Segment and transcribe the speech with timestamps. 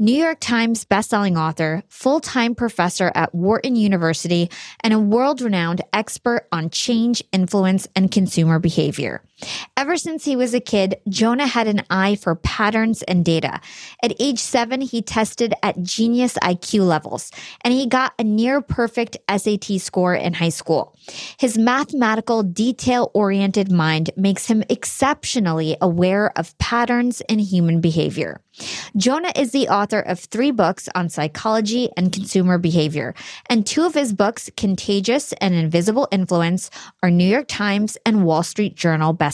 [0.00, 4.48] New York Times bestselling author, full time professor at Wharton University,
[4.84, 9.22] and a world renowned expert on change, influence, and consumer behavior.
[9.76, 13.60] Ever since he was a kid, Jonah had an eye for patterns and data.
[14.02, 17.30] At age seven, he tested at genius IQ levels,
[17.62, 20.96] and he got a near perfect SAT score in high school.
[21.38, 28.40] His mathematical, detail oriented mind makes him exceptionally aware of patterns in human behavior.
[28.96, 33.14] Jonah is the author of three books on psychology and consumer behavior,
[33.48, 36.70] and two of his books, Contagious and Invisible Influence,
[37.02, 39.27] are New York Times and Wall Street Journal bestsellers.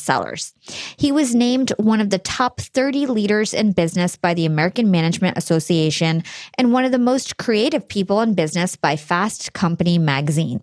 [0.96, 5.38] He was named one of the top 30 leaders in business by the American Management
[5.38, 6.22] Association
[6.58, 10.60] and one of the most creative people in business by Fast Company magazine.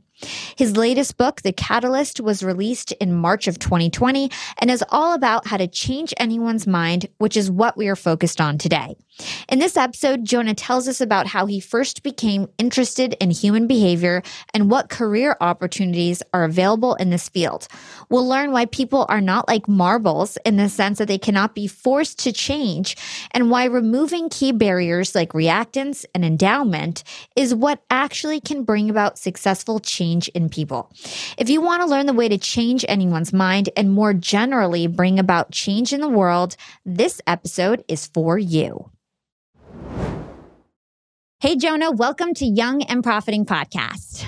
[0.56, 5.48] His latest book, The Catalyst, was released in March of 2020 and is all about
[5.48, 8.96] how to change anyone's mind, which is what we are focused on today.
[9.50, 14.24] In this episode, Jonah tells us about how he first became interested in human behavior
[14.54, 17.68] and what career opportunities are available in this field.
[18.10, 21.68] We'll learn why people are not like marbles in the sense that they cannot be
[21.68, 22.96] forced to change,
[23.32, 27.04] and why removing key barriers like reactance and endowment
[27.36, 30.92] is what actually can bring about successful change in people.
[31.38, 35.20] If you want to learn the way to change anyone's mind and more generally bring
[35.20, 36.56] about change in the world,
[36.86, 38.90] this episode is for you.
[41.42, 44.28] Hey, Jonah, welcome to Young and Profiting Podcast.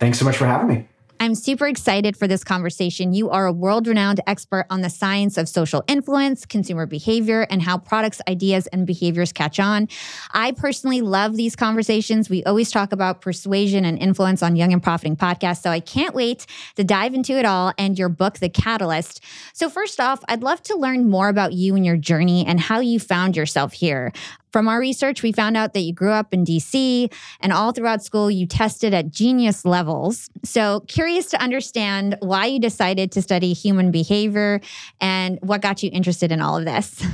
[0.00, 0.88] Thanks so much for having me.
[1.20, 3.12] I'm super excited for this conversation.
[3.12, 7.62] You are a world renowned expert on the science of social influence, consumer behavior, and
[7.62, 9.86] how products, ideas, and behaviors catch on.
[10.32, 12.30] I personally love these conversations.
[12.30, 15.60] We always talk about persuasion and influence on Young and Profiting podcast.
[15.60, 16.46] So I can't wait
[16.76, 19.22] to dive into it all and your book, The Catalyst.
[19.52, 22.80] So, first off, I'd love to learn more about you and your journey and how
[22.80, 24.12] you found yourself here.
[24.52, 28.02] From our research, we found out that you grew up in DC and all throughout
[28.02, 30.28] school you tested at genius levels.
[30.44, 34.60] So, curious to understand why you decided to study human behavior
[35.00, 37.04] and what got you interested in all of this.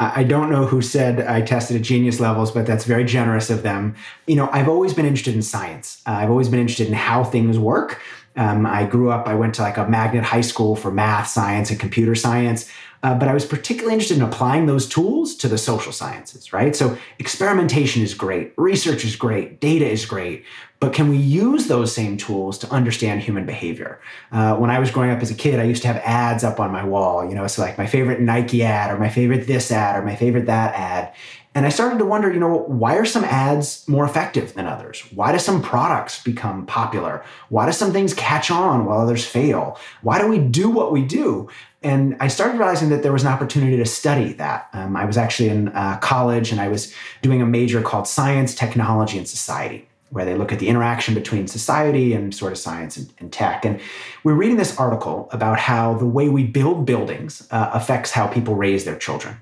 [0.00, 3.64] I don't know who said I tested at genius levels, but that's very generous of
[3.64, 3.96] them.
[4.28, 6.00] You know, I've always been interested in science.
[6.06, 8.00] Uh, I've always been interested in how things work.
[8.36, 11.70] Um, I grew up, I went to like a magnet high school for math, science,
[11.70, 12.70] and computer science.
[13.02, 16.74] Uh, but I was particularly interested in applying those tools to the social sciences, right?
[16.74, 20.44] So experimentation is great, research is great, data is great,
[20.80, 24.00] but can we use those same tools to understand human behavior?
[24.30, 26.60] Uh, when I was growing up as a kid, I used to have ads up
[26.60, 29.72] on my wall, you know, so like my favorite Nike ad or my favorite this
[29.72, 31.12] ad or my favorite that ad.
[31.54, 35.00] And I started to wonder, you know, why are some ads more effective than others?
[35.12, 37.24] Why do some products become popular?
[37.48, 39.76] Why do some things catch on while others fail?
[40.02, 41.48] Why do we do what we do?
[41.82, 44.68] And I started realizing that there was an opportunity to study that.
[44.72, 48.54] Um, I was actually in uh, college and I was doing a major called Science,
[48.54, 52.96] Technology, and Society, where they look at the interaction between society and sort of science
[52.96, 53.64] and, and tech.
[53.64, 53.80] And
[54.24, 58.54] we're reading this article about how the way we build buildings uh, affects how people
[58.54, 59.40] raise their children.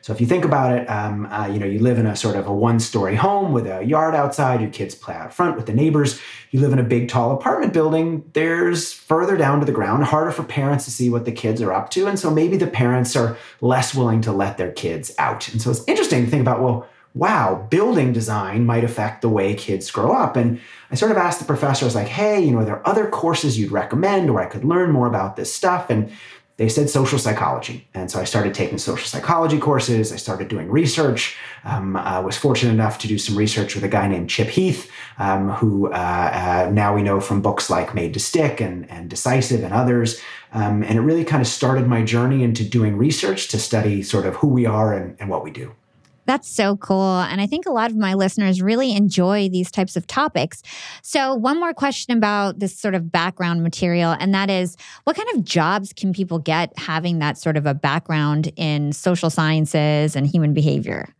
[0.00, 2.36] So if you think about it, um, uh, you know, you live in a sort
[2.36, 4.60] of a one-story home with a yard outside.
[4.60, 6.18] Your kids play out front with the neighbors.
[6.50, 8.24] You live in a big, tall apartment building.
[8.32, 11.72] There's further down to the ground, harder for parents to see what the kids are
[11.72, 15.48] up to, and so maybe the parents are less willing to let their kids out.
[15.48, 16.86] And so it's interesting to think about, well,
[17.18, 20.36] wow, building design might affect the way kids grow up.
[20.36, 20.60] And
[20.90, 23.08] I sort of asked the professor, I was like, hey, you know, are there other
[23.08, 25.90] courses you'd recommend where I could learn more about this stuff?
[25.90, 26.12] And
[26.58, 27.88] they said social psychology.
[27.94, 30.12] And so I started taking social psychology courses.
[30.12, 31.36] I started doing research.
[31.64, 34.90] Um, I was fortunate enough to do some research with a guy named Chip Heath,
[35.18, 39.08] um, who uh, uh, now we know from books like Made to Stick and, and
[39.08, 40.20] Decisive and others.
[40.52, 44.26] Um, and it really kind of started my journey into doing research to study sort
[44.26, 45.74] of who we are and, and what we do.
[46.28, 47.20] That's so cool.
[47.20, 50.62] And I think a lot of my listeners really enjoy these types of topics.
[51.00, 55.26] So, one more question about this sort of background material, and that is what kind
[55.34, 60.26] of jobs can people get having that sort of a background in social sciences and
[60.26, 61.14] human behavior?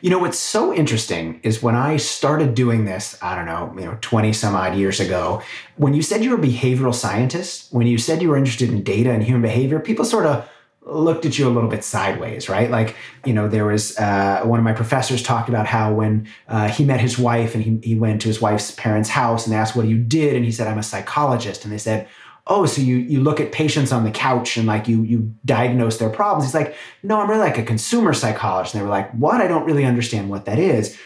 [0.00, 3.86] You know, what's so interesting is when I started doing this, I don't know, you
[3.86, 5.40] know, 20 some odd years ago,
[5.76, 8.82] when you said you were a behavioral scientist, when you said you were interested in
[8.82, 10.48] data and human behavior, people sort of
[10.88, 12.70] looked at you a little bit sideways, right?
[12.70, 16.68] Like, you know, there was uh, one of my professors talked about how when uh,
[16.68, 19.76] he met his wife and he, he went to his wife's parents' house and asked
[19.76, 21.64] what you did, and he said, I'm a psychologist.
[21.64, 22.08] And they said,
[22.50, 25.98] Oh, so you you look at patients on the couch and like you you diagnose
[25.98, 26.44] their problems.
[26.46, 28.74] He's like, No, I'm really like a consumer psychologist.
[28.74, 29.42] And they were like, What?
[29.42, 30.98] I don't really understand what that is.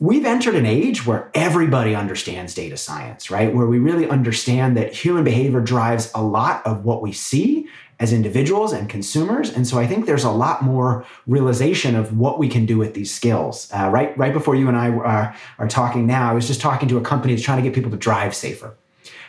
[0.00, 3.52] We've entered an age where everybody understands data science, right?
[3.52, 7.68] Where we really understand that human behavior drives a lot of what we see
[7.98, 9.50] as individuals and consumers.
[9.50, 12.94] And so I think there's a lot more realization of what we can do with
[12.94, 13.68] these skills.
[13.76, 16.88] Uh, right, right before you and I are, are talking now, I was just talking
[16.90, 18.76] to a company that's trying to get people to drive safer.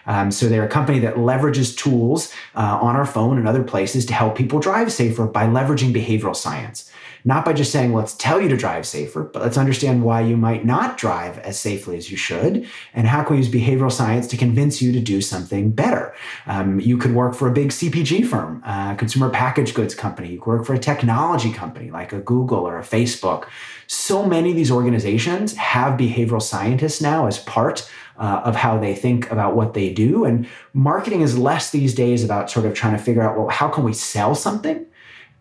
[0.05, 4.05] Um, so they're a company that leverages tools uh, on our phone and other places
[4.05, 6.91] to help people drive safer by leveraging behavioral science
[7.25, 10.37] not by just saying, let's tell you to drive safer, but let's understand why you
[10.37, 12.67] might not drive as safely as you should.
[12.93, 16.13] And how can we use behavioral science to convince you to do something better?
[16.45, 20.31] Um, you could work for a big CPG firm, a consumer packaged goods company.
[20.31, 23.47] You could work for a technology company like a Google or a Facebook.
[23.87, 27.89] So many of these organizations have behavioral scientists now as part
[28.19, 30.25] uh, of how they think about what they do.
[30.25, 33.69] And marketing is less these days about sort of trying to figure out, well, how
[33.69, 34.85] can we sell something?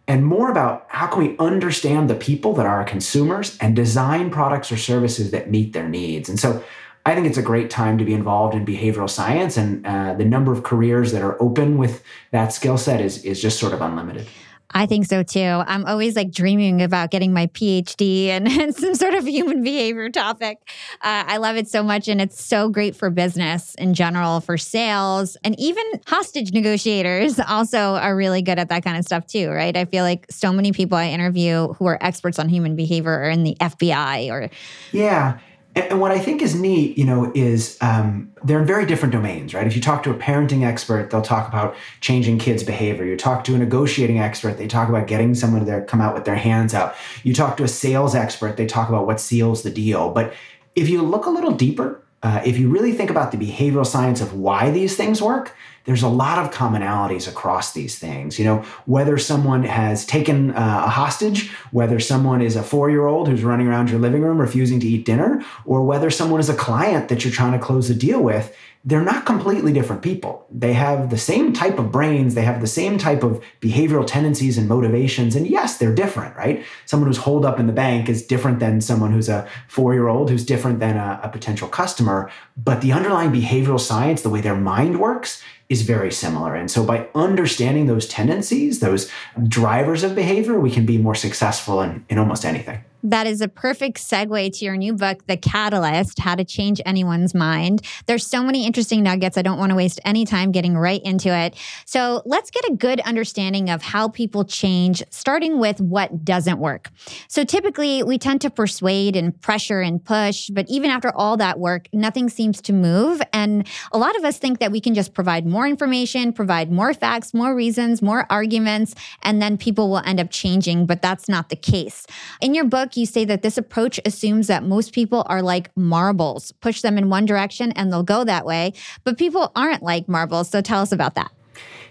[0.08, 4.31] And more about how can we understand the people that are our consumers and design
[4.31, 6.31] products or services that meet their needs.
[6.31, 6.64] And so
[7.05, 10.25] I think it's a great time to be involved in behavioral science, and uh, the
[10.25, 12.02] number of careers that are open with
[12.32, 14.26] that skill set is is just sort of unlimited.
[14.72, 15.40] I think so too.
[15.40, 20.10] I'm always like dreaming about getting my PhD and, and some sort of human behavior
[20.10, 20.58] topic.
[21.00, 22.08] Uh, I love it so much.
[22.08, 27.94] And it's so great for business in general, for sales, and even hostage negotiators also
[27.94, 29.76] are really good at that kind of stuff too, right?
[29.76, 33.30] I feel like so many people I interview who are experts on human behavior are
[33.30, 34.50] in the FBI or.
[34.92, 35.38] Yeah.
[35.74, 39.54] And what I think is neat, you know, is um, they're in very different domains,
[39.54, 39.66] right?
[39.66, 43.04] If you talk to a parenting expert, they'll talk about changing kids' behavior.
[43.04, 46.24] You talk to a negotiating expert, they talk about getting someone to come out with
[46.24, 46.94] their hands out.
[47.22, 50.10] You talk to a sales expert, they talk about what seals the deal.
[50.10, 50.34] But
[50.74, 54.20] if you look a little deeper, uh, if you really think about the behavioral science
[54.20, 55.54] of why these things work,
[55.88, 58.38] there's a lot of commonalities across these things.
[58.38, 63.06] You know, whether someone has taken uh, a hostage, whether someone is a four year
[63.06, 66.50] old who's running around your living room refusing to eat dinner, or whether someone is
[66.50, 68.55] a client that you're trying to close a deal with,
[68.85, 70.46] they're not completely different people.
[70.50, 74.56] They have the same type of brains, they have the same type of behavioral tendencies
[74.56, 75.35] and motivations.
[75.35, 76.64] And yes, they're different, right?
[76.87, 80.08] Someone who's holed up in the bank is different than someone who's a four year
[80.08, 82.31] old, who's different than a, a potential customer.
[82.56, 86.54] But the underlying behavioral science, the way their mind works, is very similar.
[86.54, 89.10] And so by understanding those tendencies, those
[89.46, 92.82] drivers of behavior, we can be more successful in, in almost anything.
[93.04, 97.32] That is a perfect segue to your new book, The Catalyst How to Change Anyone's
[97.32, 97.82] Mind.
[98.06, 99.38] There's so many interesting nuggets.
[99.38, 101.54] I don't want to waste any time getting right into it.
[101.84, 106.90] So let's get a good understanding of how people change, starting with what doesn't work.
[107.28, 111.61] So typically, we tend to persuade and pressure and push, but even after all that
[111.61, 113.23] work, nothing seems to move.
[113.32, 116.92] And a lot of us think that we can just provide more information, provide more
[116.92, 120.87] facts, more reasons, more arguments, and then people will end up changing.
[120.87, 122.04] But that's not the case.
[122.40, 125.71] In your book, book, you say that this approach assumes that most people are like
[125.76, 128.73] marbles, push them in one direction and they'll go that way.
[129.04, 130.49] But people aren't like marbles.
[130.49, 131.30] So tell us about that.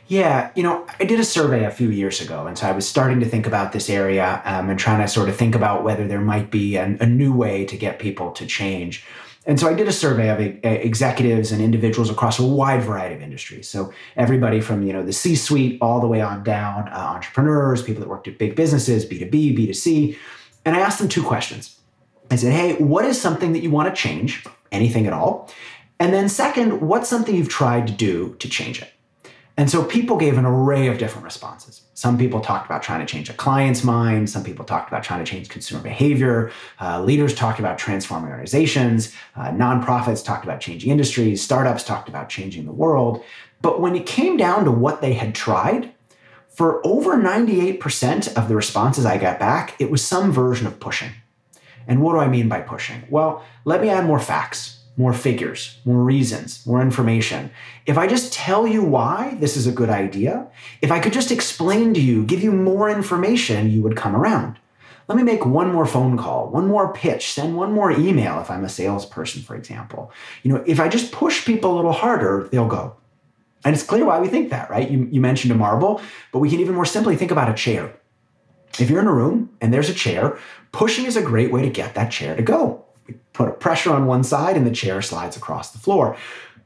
[0.07, 2.87] Yeah, you know, I did a survey a few years ago, and so I was
[2.87, 6.07] starting to think about this area um, and trying to sort of think about whether
[6.07, 9.05] there might be an, a new way to get people to change.
[9.45, 13.21] And so I did a survey of executives and individuals across a wide variety of
[13.21, 13.67] industries.
[13.67, 18.01] So everybody from you know the C-suite all the way on down, uh, entrepreneurs, people
[18.01, 20.17] that worked at big businesses, B2B, B2C,
[20.67, 21.79] and I asked them two questions.
[22.29, 24.43] I said, hey, what is something that you want to change?
[24.69, 25.49] Anything at all?
[25.97, 28.91] And then, second, what's something you've tried to do to change it?
[29.55, 31.83] And so people gave an array of different responses.
[31.93, 34.29] Some people talked about trying to change a client's mind.
[34.29, 36.51] Some people talked about trying to change consumer behavior.
[36.81, 39.15] Uh, leaders talked about transforming organizations.
[39.37, 41.41] Uh, nonprofits talked about changing industries.
[41.41, 43.23] Startups talked about changing the world.
[43.61, 45.93] But when it came down to what they had tried,
[46.57, 51.11] for over 98% of the responses I got back, it was some version of pushing.
[51.87, 53.03] And what do I mean by pushing?
[53.11, 57.51] Well, let me add more facts, more figures, more reasons, more information.
[57.85, 60.47] If I just tell you why this is a good idea,
[60.81, 64.57] if I could just explain to you, give you more information, you would come around.
[65.07, 68.49] Let me make one more phone call, one more pitch, send one more email if
[68.49, 70.11] I'm a salesperson, for example.
[70.41, 72.95] You know, if I just push people a little harder, they'll go.
[73.65, 74.89] And it's clear why we think that, right?
[74.89, 77.93] You, you mentioned a marble, but we can even more simply think about a chair.
[78.79, 80.37] If you're in a room and there's a chair,
[80.71, 82.85] pushing is a great way to get that chair to go.
[83.07, 86.15] We put a pressure on one side and the chair slides across the floor.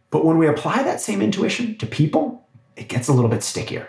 [0.09, 2.45] But when we apply that same intuition to people,
[2.75, 3.87] it gets a little bit stickier,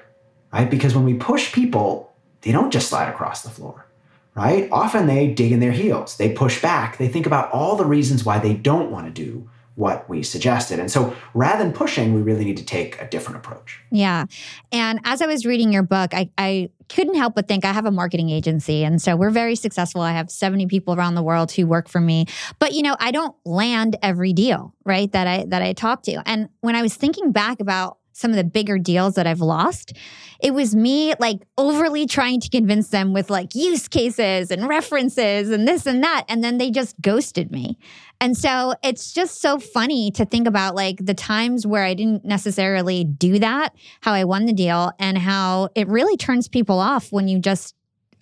[0.53, 0.71] right?
[0.71, 3.87] Because when we push people, they don't just slide across the floor,
[4.35, 4.69] right?
[4.71, 8.25] Often they dig in their heels, they push back, they think about all the reasons
[8.25, 10.79] why they don't want to do what we suggested.
[10.79, 13.81] And so rather than pushing, we really need to take a different approach.
[13.91, 14.26] Yeah.
[14.71, 17.87] And as I was reading your book, I, I couldn't help but think I have
[17.87, 18.85] a marketing agency.
[18.85, 20.02] And so we're very successful.
[20.02, 22.26] I have 70 people around the world who work for me.
[22.59, 25.11] But you know, I don't land every deal, right?
[25.12, 26.23] That I that I talk to.
[26.26, 29.97] And when I was thinking back about some of the bigger deals that I've lost,
[30.42, 35.50] it was me like overly trying to convince them with like use cases and references
[35.50, 36.25] and this and that.
[36.28, 37.78] And then they just ghosted me.
[38.21, 42.25] And so it's just so funny to think about like the times where I didn't
[42.25, 47.11] necessarily do that, how I won the deal, and how it really turns people off
[47.11, 47.75] when you just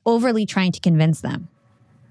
[0.06, 1.48] overly trying to convince them.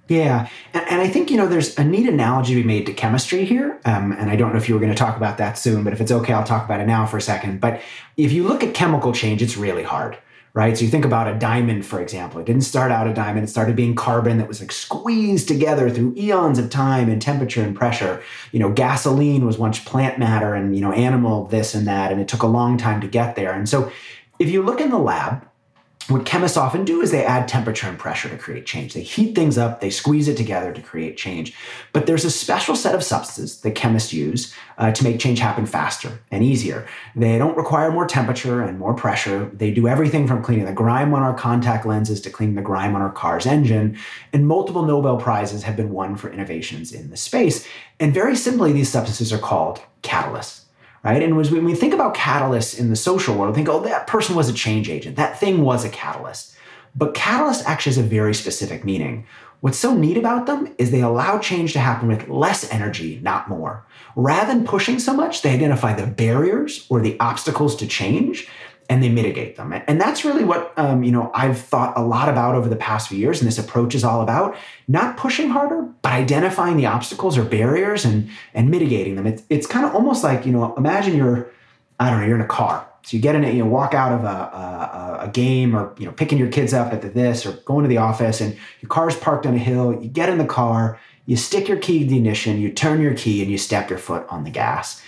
[0.10, 3.46] Yeah, and, and, I think you know there's a neat analogy be made to chemistry
[3.46, 5.84] here, um, and I don't know if you were going to talk about that soon,
[5.84, 7.62] but if it's okay, I'll talk about it now for a second.
[7.62, 7.80] But
[8.18, 10.18] if you look at chemical change, it's really hard,
[10.56, 10.75] right?
[10.75, 12.39] So you think about a diamond, for example.
[12.39, 15.92] It didn't start out a diamond; it started being carbon that was like squeezed together
[15.92, 18.24] through eons of time and temperature and pressure.
[18.51, 22.20] You know, gasoline was once plant matter and you know animal this and that, and
[22.20, 23.54] it took a long time to get there.
[23.54, 23.92] And so,
[24.39, 25.48] if you look in the lab
[26.10, 28.94] what chemists often do is they add temperature and pressure to create change.
[28.94, 31.54] They heat things up, they squeeze it together to create change.
[31.94, 35.66] But there's a special set of substances that chemists use uh, to make change happen
[35.66, 36.88] faster and easier.
[37.16, 39.51] They don't require more temperature and more pressure.
[39.54, 42.96] They do everything from cleaning the grime on our contact lenses to cleaning the grime
[42.96, 43.98] on our car's engine.
[44.34, 47.68] And multiple Nobel Prizes have been won for innovations in this space.
[48.00, 50.62] And very simply, these substances are called catalysts
[51.03, 51.22] right?
[51.22, 54.50] And when we think about catalysts in the social world, think, oh, that person was
[54.50, 55.15] a change agent.
[55.15, 56.56] That thing was a catalyst.
[56.96, 59.25] But catalyst actually has a very specific meaning.
[59.62, 63.50] What's so neat about them is they allow change to happen with less energy, not
[63.50, 63.86] more.
[64.15, 68.48] Rather than pushing so much, they identify the barriers or the obstacles to change
[68.89, 69.72] and they mitigate them.
[69.88, 73.08] And that's really what um, you know I've thought a lot about over the past
[73.08, 73.39] few years.
[73.39, 78.03] And this approach is all about not pushing harder, but identifying the obstacles or barriers
[78.03, 79.27] and and mitigating them.
[79.27, 81.50] It's it's kind of almost like you know imagine you're
[82.00, 82.88] I don't know you're in a car.
[83.03, 86.05] So you get in it, you walk out of a, a, a game or you
[86.05, 88.89] know picking your kids up at the this or going to the office, and your
[88.89, 89.98] car's parked on a hill.
[90.01, 93.13] You get in the car, you stick your key to the ignition, you turn your
[93.13, 95.01] key, and you step your foot on the gas.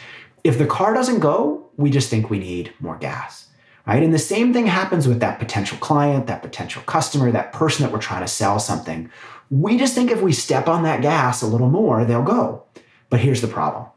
[0.44, 3.51] If the car doesn't go, we just think we need more gas
[3.86, 4.04] right?
[4.04, 7.92] And the same thing happens with that potential client, that potential customer, that person that
[7.92, 9.10] we're trying to sell something.
[9.50, 12.64] We just think if we step on that gas a little more, they'll go.
[13.10, 13.88] But here's the problem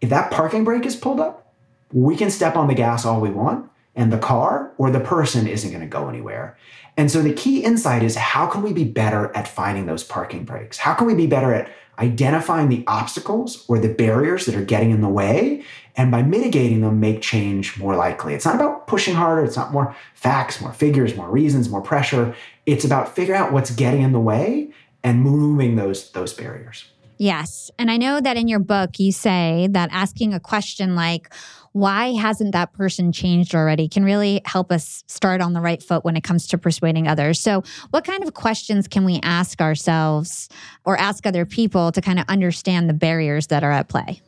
[0.00, 1.54] if that parking brake is pulled up,
[1.92, 5.46] we can step on the gas all we want, and the car or the person
[5.46, 6.56] isn't going to go anywhere.
[6.96, 10.44] And so the key insight is how can we be better at finding those parking
[10.44, 10.78] brakes?
[10.78, 14.90] How can we be better at identifying the obstacles or the barriers that are getting
[14.90, 15.64] in the way
[15.96, 18.34] and by mitigating them make change more likely.
[18.34, 22.34] It's not about pushing harder it's not more facts more figures more reasons more pressure.
[22.64, 24.70] It's about figuring out what's getting in the way
[25.04, 26.86] and moving those those barriers.
[27.18, 31.32] Yes and i know that in your book you say that asking a question like
[31.72, 36.04] why hasn't that person changed already can really help us start on the right foot
[36.04, 37.40] when it comes to persuading others.
[37.40, 40.48] So, what kind of questions can we ask ourselves
[40.84, 44.20] or ask other people to kind of understand the barriers that are at play?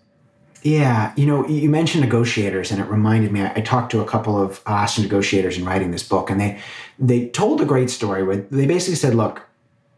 [0.63, 3.43] Yeah, you know, you mentioned negotiators, and it reminded me.
[3.43, 6.59] I talked to a couple of hostage negotiators in writing this book, and they
[6.99, 9.47] they told a great story where they basically said, "Look,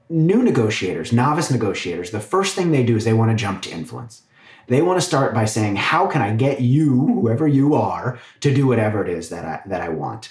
[0.08, 3.70] new negotiators, novice negotiators, the first thing they do is they want to jump to
[3.70, 4.22] influence.
[4.68, 8.54] They want to start by saying, "How can I get you, whoever you are, to
[8.54, 10.30] do whatever it is that I that I want?"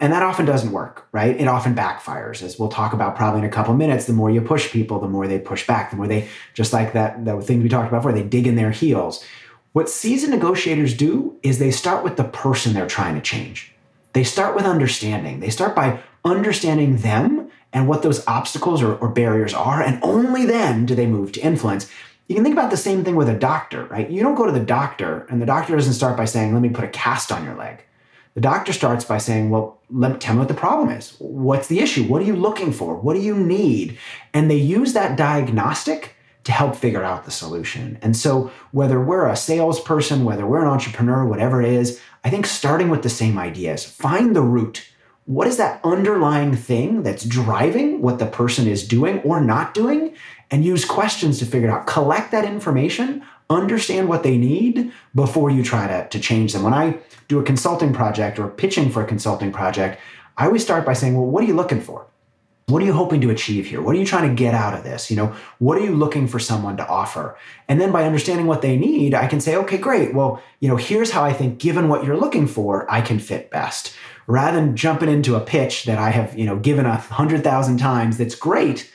[0.00, 1.40] And that often doesn't work, right?
[1.40, 4.06] It often backfires, as we'll talk about probably in a couple minutes.
[4.06, 5.90] The more you push people, the more they push back.
[5.90, 8.56] The more they, just like that, the thing we talked about before, they dig in
[8.56, 9.24] their heels.
[9.72, 13.72] What seasoned negotiators do is they start with the person they're trying to change.
[14.14, 15.40] They start with understanding.
[15.40, 20.44] They start by understanding them and what those obstacles or, or barriers are, and only
[20.44, 21.90] then do they move to influence.
[22.26, 24.08] You can think about the same thing with a doctor, right?
[24.08, 26.70] You don't go to the doctor and the doctor doesn't start by saying, let me
[26.70, 27.84] put a cast on your leg.
[28.34, 31.14] The doctor starts by saying, Well, let me tell me what the problem is.
[31.18, 32.04] What's the issue?
[32.04, 32.96] What are you looking for?
[32.96, 33.96] What do you need?
[34.32, 37.96] And they use that diagnostic to help figure out the solution.
[38.02, 42.46] And so, whether we're a salesperson, whether we're an entrepreneur, whatever it is, I think
[42.46, 44.84] starting with the same ideas, find the root.
[45.26, 50.14] What is that underlying thing that's driving what the person is doing or not doing?
[50.54, 51.88] And use questions to figure it out.
[51.88, 56.62] Collect that information, understand what they need before you try to, to change them.
[56.62, 56.96] When I
[57.26, 60.00] do a consulting project or pitching for a consulting project,
[60.36, 62.06] I always start by saying, Well, what are you looking for?
[62.68, 63.82] What are you hoping to achieve here?
[63.82, 65.10] What are you trying to get out of this?
[65.10, 67.36] You know, what are you looking for someone to offer?
[67.66, 70.14] And then by understanding what they need, I can say, okay, great.
[70.14, 73.50] Well, you know, here's how I think given what you're looking for, I can fit
[73.50, 73.92] best.
[74.28, 77.78] Rather than jumping into a pitch that I have, you know, given a hundred thousand
[77.78, 78.88] times that's great,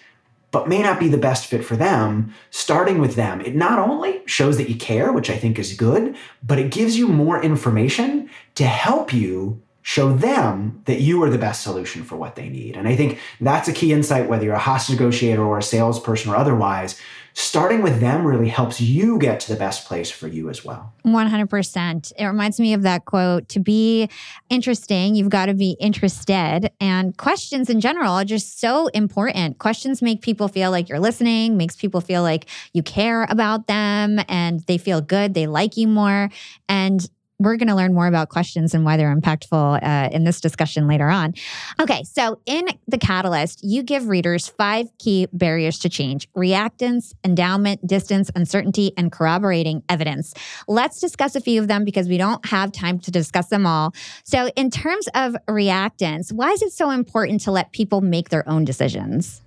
[0.52, 4.22] but may not be the best fit for them, starting with them, it not only
[4.26, 8.30] shows that you care, which I think is good, but it gives you more information
[8.56, 12.76] to help you show them that you are the best solution for what they need.
[12.76, 16.32] And I think that's a key insight, whether you're a hostage negotiator or a salesperson
[16.32, 17.00] or otherwise.
[17.42, 20.94] Starting with them really helps you get to the best place for you as well.
[21.06, 22.12] 100%.
[22.18, 24.10] It reminds me of that quote to be
[24.50, 26.70] interesting, you've got to be interested.
[26.82, 29.58] And questions in general are just so important.
[29.58, 34.20] Questions make people feel like you're listening, makes people feel like you care about them
[34.28, 36.30] and they feel good, they like you more.
[36.68, 40.42] And we're going to learn more about questions and why they're impactful uh, in this
[40.42, 41.34] discussion later on.
[41.80, 47.86] Okay, so in the Catalyst, you give readers five key barriers to change reactance, endowment,
[47.88, 50.34] distance, uncertainty, and corroborating evidence.
[50.68, 53.94] Let's discuss a few of them because we don't have time to discuss them all.
[54.26, 58.48] So, in terms of reactance, why is it so important to let people make their
[58.50, 59.42] own decisions?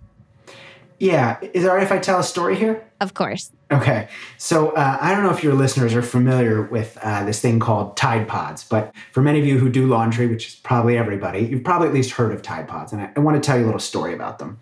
[0.99, 1.39] Yeah.
[1.43, 2.87] Is it all right if I tell a story here?
[3.01, 3.51] Of course.
[3.73, 4.09] Okay.
[4.37, 7.97] So uh, I don't know if your listeners are familiar with uh, this thing called
[7.97, 11.65] Tide Pods, but for many of you who do laundry, which is probably everybody, you've
[11.65, 12.93] probably at least heard of Tide Pods.
[12.93, 14.59] And I, I want to tell you a little story about them.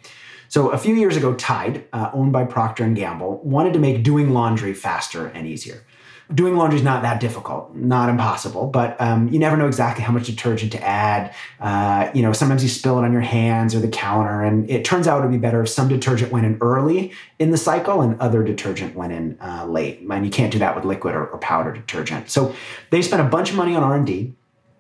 [0.48, 4.02] So a few years ago, Tide, uh, owned by Procter and Gamble, wanted to make
[4.02, 5.84] doing laundry faster and easier
[6.34, 10.12] doing laundry is not that difficult, not impossible, but um, you never know exactly how
[10.12, 11.34] much detergent to add.
[11.58, 14.84] Uh, you know, sometimes you spill it on your hands or the counter, and it
[14.84, 18.20] turns out to be better if some detergent went in early in the cycle and
[18.20, 20.00] other detergent went in uh, late.
[20.00, 22.30] And you can't do that with liquid or, or powder detergent.
[22.30, 22.54] So
[22.90, 24.34] they spent a bunch of money on R and D.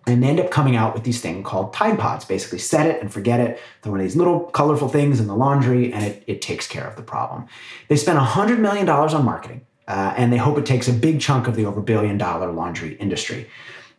[0.06, 2.24] And they end up coming out with these things called Tide Pods.
[2.24, 3.60] Basically, set it and forget it.
[3.82, 6.86] They're one of these little colorful things in the laundry, and it, it takes care
[6.86, 7.46] of the problem.
[7.88, 11.48] They spent $100 million on marketing uh, and they hope it takes a big chunk
[11.48, 13.48] of the over billion dollar laundry industry.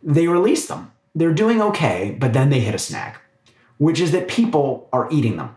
[0.01, 0.93] They release them.
[1.13, 3.15] They're doing okay, but then they hit a snag,
[3.77, 5.53] which is that people are eating them.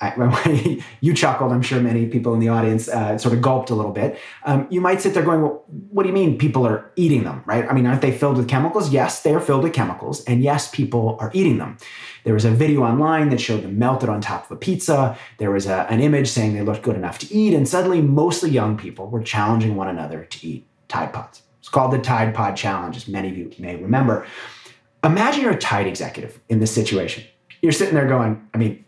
[0.00, 1.52] I, you chuckled.
[1.52, 4.18] I'm sure many people in the audience uh, sort of gulped a little bit.
[4.44, 7.42] Um, you might sit there going, "Well, what do you mean people are eating them?"
[7.46, 7.64] Right?
[7.68, 8.90] I mean, aren't they filled with chemicals?
[8.90, 11.78] Yes, they are filled with chemicals, and yes, people are eating them.
[12.24, 15.16] There was a video online that showed them melted on top of a pizza.
[15.38, 18.50] There was a, an image saying they looked good enough to eat, and suddenly, mostly
[18.50, 21.42] young people were challenging one another to eat Tide Pods.
[21.60, 24.26] It's called the Tide Pod Challenge, as many of you may remember.
[25.02, 27.24] Imagine you're a Tide executive in this situation.
[27.62, 28.83] You're sitting there going, I mean,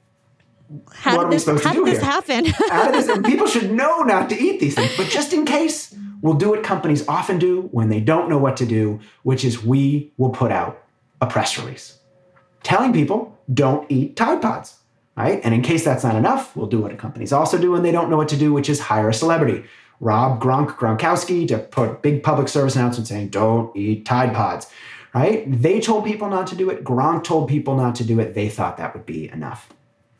[0.92, 2.44] how what did this, how did this happen?
[2.44, 6.50] this, people should know not to eat these things, but just in case, we'll do
[6.50, 10.30] what companies often do when they don't know what to do, which is we will
[10.30, 10.82] put out
[11.20, 11.98] a press release
[12.66, 14.80] telling people don't eat Tide Pods,
[15.16, 15.40] right?
[15.44, 18.10] And in case that's not enough, we'll do what companies also do when they don't
[18.10, 19.64] know what to do, which is hire a celebrity.
[20.00, 24.66] Rob Gronk Gronkowski to put big public service announcement saying don't eat Tide Pods,
[25.14, 25.44] right?
[25.46, 26.82] They told people not to do it.
[26.82, 28.34] Gronk told people not to do it.
[28.34, 29.68] They thought that would be enough.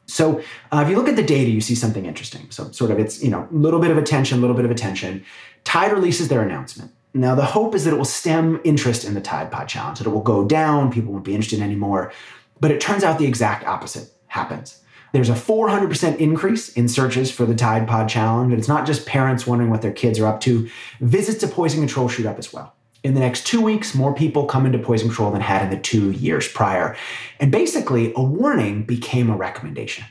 [0.07, 0.41] So
[0.73, 2.51] uh, if you look at the data, you see something interesting.
[2.51, 4.71] So sort of it's, you know, a little bit of attention, a little bit of
[4.71, 5.25] attention.
[5.65, 6.93] Tide releases their announcement.
[7.13, 10.07] Now the hope is that it will stem interest in the Tide Pod Challenge, that
[10.07, 12.13] it will go down, people won't be interested anymore.
[12.61, 14.81] But it turns out the exact opposite happens.
[15.13, 18.53] There's a 400% increase in searches for the Tide Pod Challenge.
[18.53, 20.69] And it's not just parents wondering what their kids are up to.
[21.01, 22.76] Visits to poison control shoot up as well.
[23.07, 25.79] In the next two weeks, more people come into poison control than had in the
[25.81, 26.97] two years prior.
[27.39, 30.05] And basically, a warning became a recommendation.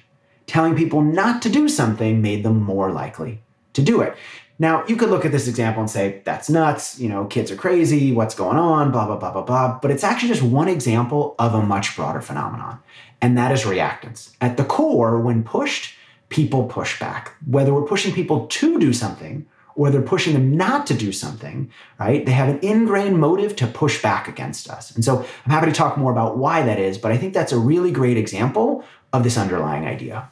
[0.47, 3.41] Telling people not to do something made them more likely
[3.73, 4.15] to do it.
[4.59, 7.57] Now, you could look at this example and say, that's nuts, you know, kids are
[7.57, 9.77] crazy, what's going on, blah, blah, blah, blah, blah.
[9.81, 12.79] But it's actually just one example of a much broader phenomenon,
[13.21, 14.33] and that is reactance.
[14.39, 15.95] At the core, when pushed,
[16.29, 17.33] people push back.
[17.45, 21.69] Whether we're pushing people to do something or they're pushing them not to do something,
[21.99, 22.25] right?
[22.25, 24.95] They have an ingrained motive to push back against us.
[24.95, 27.51] And so I'm happy to talk more about why that is, but I think that's
[27.51, 30.29] a really great example of this underlying idea.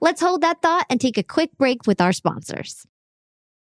[0.00, 2.86] Let's hold that thought and take a quick break with our sponsors.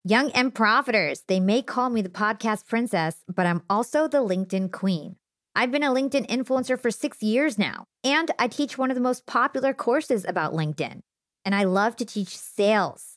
[0.04, 4.72] Young and profiters, they may call me the podcast princess, but I'm also the LinkedIn
[4.72, 5.16] queen.
[5.56, 9.02] I've been a LinkedIn influencer for six years now, and I teach one of the
[9.02, 11.02] most popular courses about LinkedIn.
[11.44, 13.17] And I love to teach sales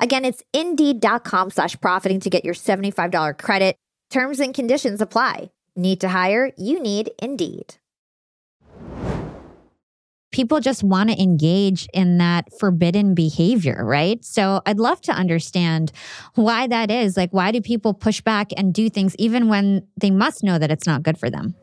[0.00, 3.76] Again, it's indeed.com slash profiting to get your $75 credit.
[4.10, 5.50] Terms and conditions apply.
[5.76, 6.52] Need to hire?
[6.56, 7.76] You need Indeed.
[10.30, 14.24] People just want to engage in that forbidden behavior, right?
[14.24, 15.92] So I'd love to understand
[16.34, 17.16] why that is.
[17.16, 20.72] Like, why do people push back and do things even when they must know that
[20.72, 21.54] it's not good for them?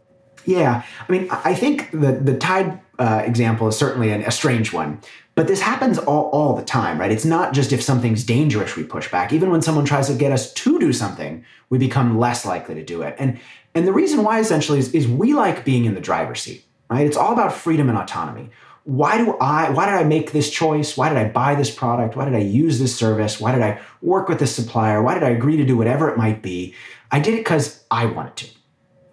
[0.45, 0.83] Yeah.
[1.07, 5.01] I mean, I think the, the Tide uh, example is certainly an, a strange one
[5.35, 7.11] but this happens all, all the time, right?
[7.11, 9.31] It's not just if something's dangerous we push back.
[9.31, 12.83] Even when someone tries to get us to do something, we become less likely to
[12.83, 13.15] do it.
[13.17, 13.39] And
[13.73, 17.07] and the reason why essentially is, is we like being in the driver's seat, right?
[17.07, 18.49] It's all about freedom and autonomy.
[18.83, 20.97] Why do I why did I make this choice?
[20.97, 22.17] Why did I buy this product?
[22.17, 23.39] Why did I use this service?
[23.39, 25.01] Why did I work with this supplier?
[25.01, 26.75] Why did I agree to do whatever it might be?
[27.09, 28.47] I did it because I wanted to.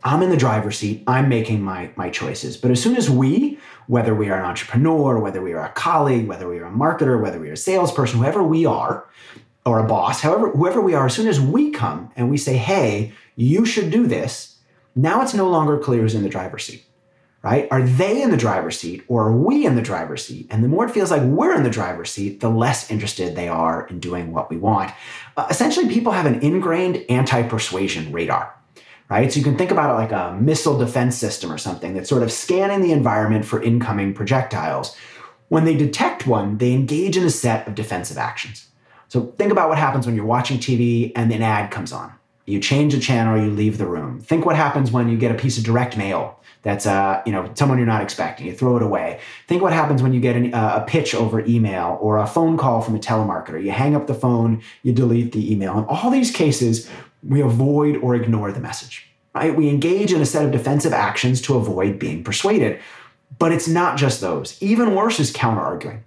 [0.04, 1.02] I'm in the driver's seat.
[1.07, 2.57] I'm making my, my choices.
[2.57, 6.29] But as soon as we, whether we are an entrepreneur, whether we are a colleague,
[6.29, 9.07] whether we are a marketer, whether we are a salesperson, whoever we are,
[9.64, 12.57] or a boss, however, whoever we are, as soon as we come and we say,
[12.57, 14.59] hey, you should do this,
[14.94, 16.85] now it's no longer clear who's in the driver's seat,
[17.42, 17.66] right?
[17.70, 20.46] Are they in the driver's seat or are we in the driver's seat?
[20.51, 23.48] And the more it feels like we're in the driver's seat, the less interested they
[23.48, 24.92] are in doing what we want.
[25.37, 28.58] Uh, essentially, people have an ingrained anti persuasion radar
[29.11, 29.33] right?
[29.33, 32.23] So you can think about it like a missile defense system or something that's sort
[32.23, 34.97] of scanning the environment for incoming projectiles.
[35.49, 38.68] When they detect one, they engage in a set of defensive actions.
[39.09, 42.12] So think about what happens when you're watching TV and an ad comes on.
[42.44, 44.21] You change the channel, you leave the room.
[44.21, 47.51] Think what happens when you get a piece of direct mail that's uh, you know
[47.55, 48.47] someone you're not expecting.
[48.47, 49.21] You throw it away.
[49.47, 52.57] Think what happens when you get an, uh, a pitch over email or a phone
[52.57, 53.62] call from a telemarketer.
[53.62, 55.79] You hang up the phone, you delete the email.
[55.79, 56.90] In all these cases,
[57.22, 59.11] we avoid or ignore the message.
[59.35, 59.54] Right?
[59.54, 62.81] We engage in a set of defensive actions to avoid being persuaded.
[63.38, 64.61] But it's not just those.
[64.62, 66.04] Even worse is counter arguing.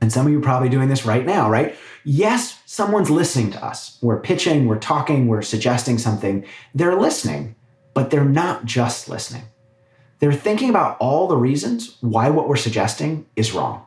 [0.00, 1.76] And some of you are probably doing this right now, right?
[2.04, 3.98] Yes, someone's listening to us.
[4.00, 6.46] We're pitching, we're talking, we're suggesting something.
[6.74, 7.54] They're listening,
[7.92, 9.42] but they're not just listening.
[10.18, 13.84] They're thinking about all the reasons why what we're suggesting is wrong.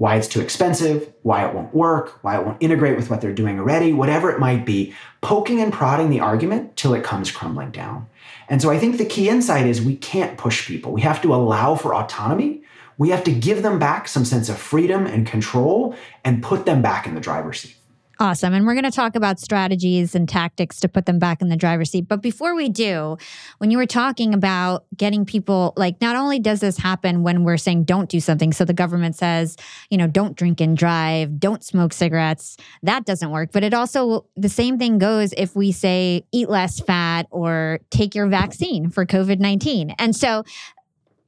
[0.00, 3.34] Why it's too expensive, why it won't work, why it won't integrate with what they're
[3.34, 7.70] doing already, whatever it might be, poking and prodding the argument till it comes crumbling
[7.70, 8.06] down.
[8.48, 10.92] And so I think the key insight is we can't push people.
[10.92, 12.62] We have to allow for autonomy
[13.00, 16.82] we have to give them back some sense of freedom and control and put them
[16.82, 17.74] back in the driver's seat.
[18.20, 18.52] Awesome.
[18.52, 21.56] And we're going to talk about strategies and tactics to put them back in the
[21.56, 22.06] driver's seat.
[22.06, 23.16] But before we do,
[23.56, 27.56] when you were talking about getting people, like, not only does this happen when we're
[27.56, 29.56] saying don't do something, so the government says,
[29.88, 33.52] you know, don't drink and drive, don't smoke cigarettes, that doesn't work.
[33.52, 38.14] But it also, the same thing goes if we say eat less fat or take
[38.14, 39.94] your vaccine for COVID 19.
[39.98, 40.44] And so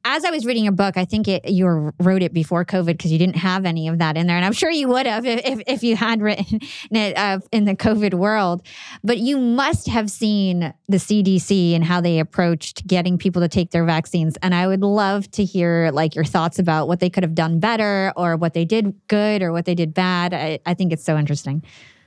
[0.05, 3.13] as I was reading your book, I think it, you wrote it before COVID because
[3.13, 5.41] you didn't have any of that in there, and I'm sure you would have if,
[5.45, 6.61] if, if you had written
[6.91, 8.67] it uh, in the COVID world.
[9.05, 13.71] But you must have seen the CDC and how they approached getting people to take
[13.71, 17.23] their vaccines, and I would love to hear like your thoughts about what they could
[17.23, 20.35] have done better, or what they did good, or what they did bad.
[20.35, 21.63] I, I think it's so interesting.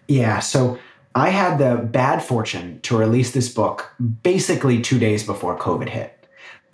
[0.07, 0.39] Yeah.
[0.39, 0.77] So.
[1.17, 3.89] I had the bad fortune to release this book
[4.21, 6.14] basically two days before COVID hit.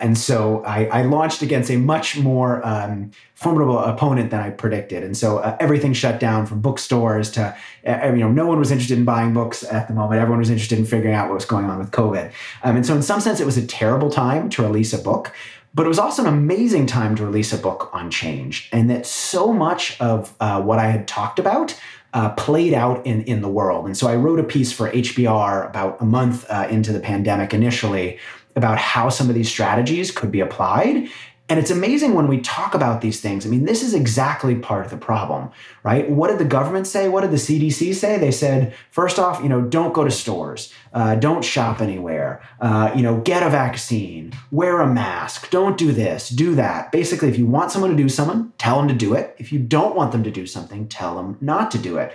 [0.02, 5.04] And so I, I, launched against a much more um, formidable opponent than I predicted.
[5.04, 8.72] And so uh, everything shut down from bookstores to, uh, you know, no one was
[8.72, 10.20] interested in buying books at the moment.
[10.20, 12.32] Everyone was interested in figuring out what was going on with COVID.
[12.64, 15.32] Um, and so, in some sense, it was a terrible time to release a book.
[15.72, 18.68] But it was also an amazing time to release a book on change.
[18.72, 21.78] And that so much of uh, what I had talked about
[22.14, 23.86] uh, played out in, in the world.
[23.86, 27.54] And so I wrote a piece for HBR about a month uh, into the pandemic
[27.54, 28.18] initially
[28.56, 31.08] about how some of these strategies could be applied.
[31.48, 33.44] And it's amazing when we talk about these things.
[33.44, 35.50] I mean, this is exactly part of the problem,
[35.82, 36.08] right?
[36.08, 37.08] What did the government say?
[37.08, 38.16] What did the CDC say?
[38.16, 42.92] They said, first off, you know, don't go to stores, uh, don't shop anywhere, uh,
[42.96, 46.90] you know, get a vaccine, wear a mask, don't do this, do that.
[46.90, 49.34] Basically, if you want someone to do something, tell them to do it.
[49.36, 52.14] If you don't want them to do something, tell them not to do it.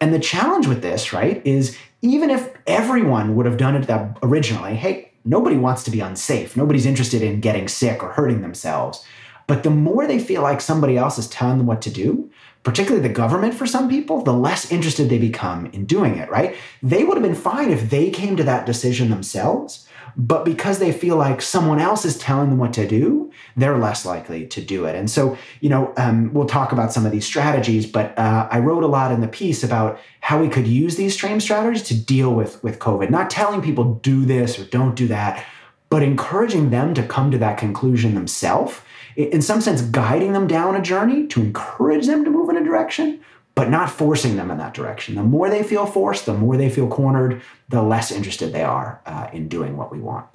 [0.00, 4.18] And the challenge with this, right, is even if everyone would have done it that
[4.22, 6.56] originally, hey, nobody wants to be unsafe.
[6.56, 9.04] Nobody's interested in getting sick or hurting themselves.
[9.46, 12.30] But the more they feel like somebody else is telling them what to do,
[12.62, 16.54] particularly the government for some people, the less interested they become in doing it, right?
[16.82, 19.88] They would have been fine if they came to that decision themselves.
[20.16, 24.04] But because they feel like someone else is telling them what to do, they're less
[24.04, 24.94] likely to do it.
[24.94, 28.58] And so, you know, um, we'll talk about some of these strategies, but uh, I
[28.58, 31.94] wrote a lot in the piece about how we could use these stream strategies to
[31.94, 35.44] deal with, with COVID, not telling people do this or don't do that,
[35.88, 38.80] but encouraging them to come to that conclusion themselves.
[39.16, 42.64] In some sense, guiding them down a journey to encourage them to move in a
[42.64, 43.20] direction,
[43.56, 45.16] but not forcing them in that direction.
[45.16, 49.02] The more they feel forced, the more they feel cornered, the less interested they are
[49.04, 50.26] uh, in doing what we want.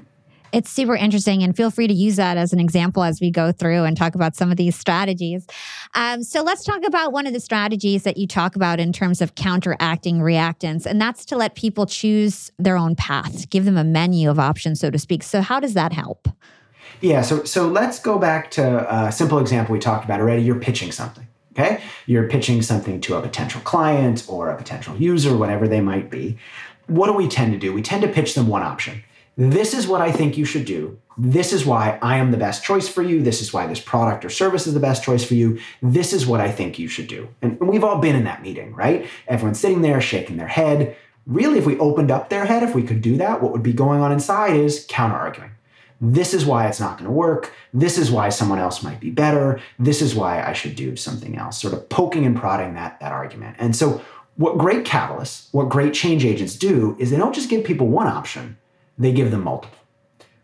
[0.55, 3.51] It's super interesting, and feel free to use that as an example as we go
[3.51, 5.45] through and talk about some of these strategies.
[5.95, 9.19] Um, so, let's talk about one of the strategies that you talk about in terms
[9.19, 13.83] of counteracting reactance, and that's to let people choose their own path, give them a
[13.83, 15.23] menu of options, so to speak.
[15.23, 16.29] So, how does that help?
[17.01, 20.41] Yeah, so so let's go back to a simple example we talked about already.
[20.41, 21.27] You're pitching something.
[21.51, 21.81] Okay.
[22.05, 26.37] You're pitching something to a potential client or a potential user, whatever they might be.
[26.87, 27.73] What do we tend to do?
[27.73, 29.03] We tend to pitch them one option.
[29.37, 30.97] This is what I think you should do.
[31.17, 33.21] This is why I am the best choice for you.
[33.21, 35.59] This is why this product or service is the best choice for you.
[35.81, 37.29] This is what I think you should do.
[37.41, 39.07] And we've all been in that meeting, right?
[39.27, 40.95] Everyone's sitting there shaking their head.
[41.25, 43.73] Really, if we opened up their head, if we could do that, what would be
[43.73, 45.51] going on inside is counter arguing.
[46.01, 47.51] This is why it's not going to work.
[47.73, 49.61] This is why someone else might be better.
[49.79, 53.13] This is why I should do something else, sort of poking and prodding that, that
[53.13, 53.55] argument.
[53.59, 54.01] And so,
[54.35, 58.07] what great catalysts, what great change agents do is they don't just give people one
[58.07, 58.57] option,
[58.97, 59.77] they give them multiple.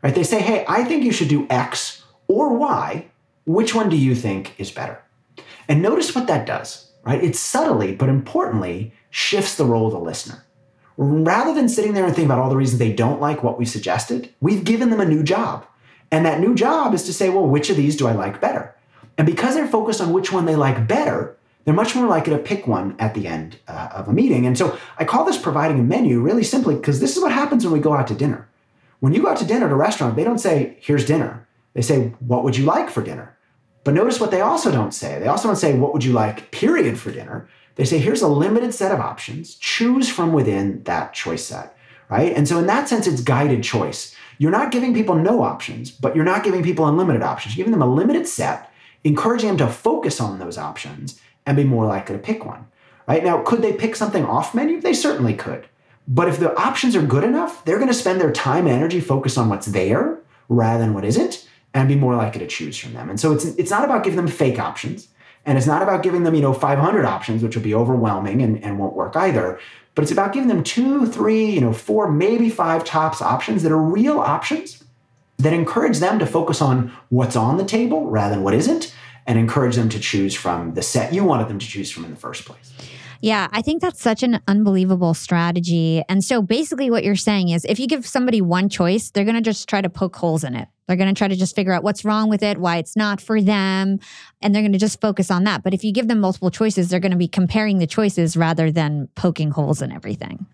[0.01, 0.15] Right?
[0.15, 3.05] They say, hey, I think you should do X or Y.
[3.45, 5.01] Which one do you think is better?
[5.67, 7.23] And notice what that does, right?
[7.23, 10.45] It subtly, but importantly, shifts the role of the listener
[11.01, 13.65] rather than sitting there and thinking about all the reasons they don't like what we
[13.65, 15.65] suggested, we've given them a new job.
[16.11, 18.75] And that new job is to say, well, which of these do I like better?
[19.17, 22.39] And because they're focused on which one they like better, they're much more likely to
[22.39, 24.45] pick one at the end uh, of a meeting.
[24.45, 27.63] And so I call this providing a menu really simply because this is what happens
[27.63, 28.47] when we go out to dinner.
[28.99, 31.47] When you go out to dinner at a restaurant, they don't say, here's dinner.
[31.73, 33.37] They say, what would you like for dinner?
[33.83, 35.19] But notice what they also don't say.
[35.19, 37.47] They also don't say, what would you like, period, for dinner.
[37.75, 39.55] They say, here's a limited set of options.
[39.55, 41.75] Choose from within that choice set,
[42.09, 42.35] right?
[42.35, 44.15] And so, in that sense, it's guided choice.
[44.37, 47.55] You're not giving people no options, but you're not giving people unlimited options.
[47.55, 48.71] You're giving them a limited set,
[49.03, 52.67] encouraging them to focus on those options and be more likely to pick one,
[53.07, 53.23] right?
[53.23, 54.81] Now, could they pick something off menu?
[54.81, 55.67] They certainly could.
[56.07, 58.99] But if the options are good enough, they're going to spend their time and energy
[58.99, 62.93] focused on what's there rather than what isn't and be more likely to choose from
[62.93, 63.09] them.
[63.09, 65.07] And so it's it's not about giving them fake options.
[65.45, 68.63] And it's not about giving them, you know, 500 options, which will be overwhelming and,
[68.63, 69.59] and won't work either.
[69.95, 73.71] But it's about giving them two, three, you know, four, maybe five tops options that
[73.71, 74.83] are real options
[75.37, 78.93] that encourage them to focus on what's on the table rather than what isn't,
[79.27, 82.11] and encourage them to choose from the set you wanted them to choose from in
[82.11, 82.73] the first place.
[83.21, 86.03] Yeah, I think that's such an unbelievable strategy.
[86.09, 89.35] And so basically, what you're saying is if you give somebody one choice, they're going
[89.35, 90.67] to just try to poke holes in it.
[90.87, 93.21] They're going to try to just figure out what's wrong with it, why it's not
[93.21, 93.99] for them,
[94.41, 95.61] and they're going to just focus on that.
[95.63, 98.71] But if you give them multiple choices, they're going to be comparing the choices rather
[98.71, 100.47] than poking holes in everything.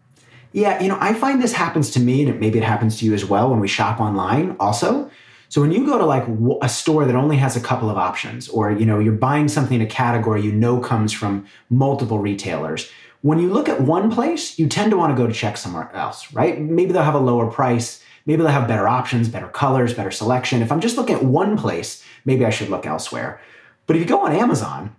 [0.52, 3.14] Yeah, you know, I find this happens to me, and maybe it happens to you
[3.14, 5.10] as well when we shop online also.
[5.50, 6.26] So when you go to like
[6.62, 9.80] a store that only has a couple of options, or you know you're buying something
[9.80, 12.90] in a category you know comes from multiple retailers,
[13.22, 15.90] when you look at one place, you tend to want to go to check somewhere
[15.94, 16.60] else, right?
[16.60, 20.62] Maybe they'll have a lower price, maybe they'll have better options, better colors, better selection.
[20.62, 23.42] If I'm just looking at one place, maybe I should look elsewhere.
[23.86, 24.96] But if you go on Amazon,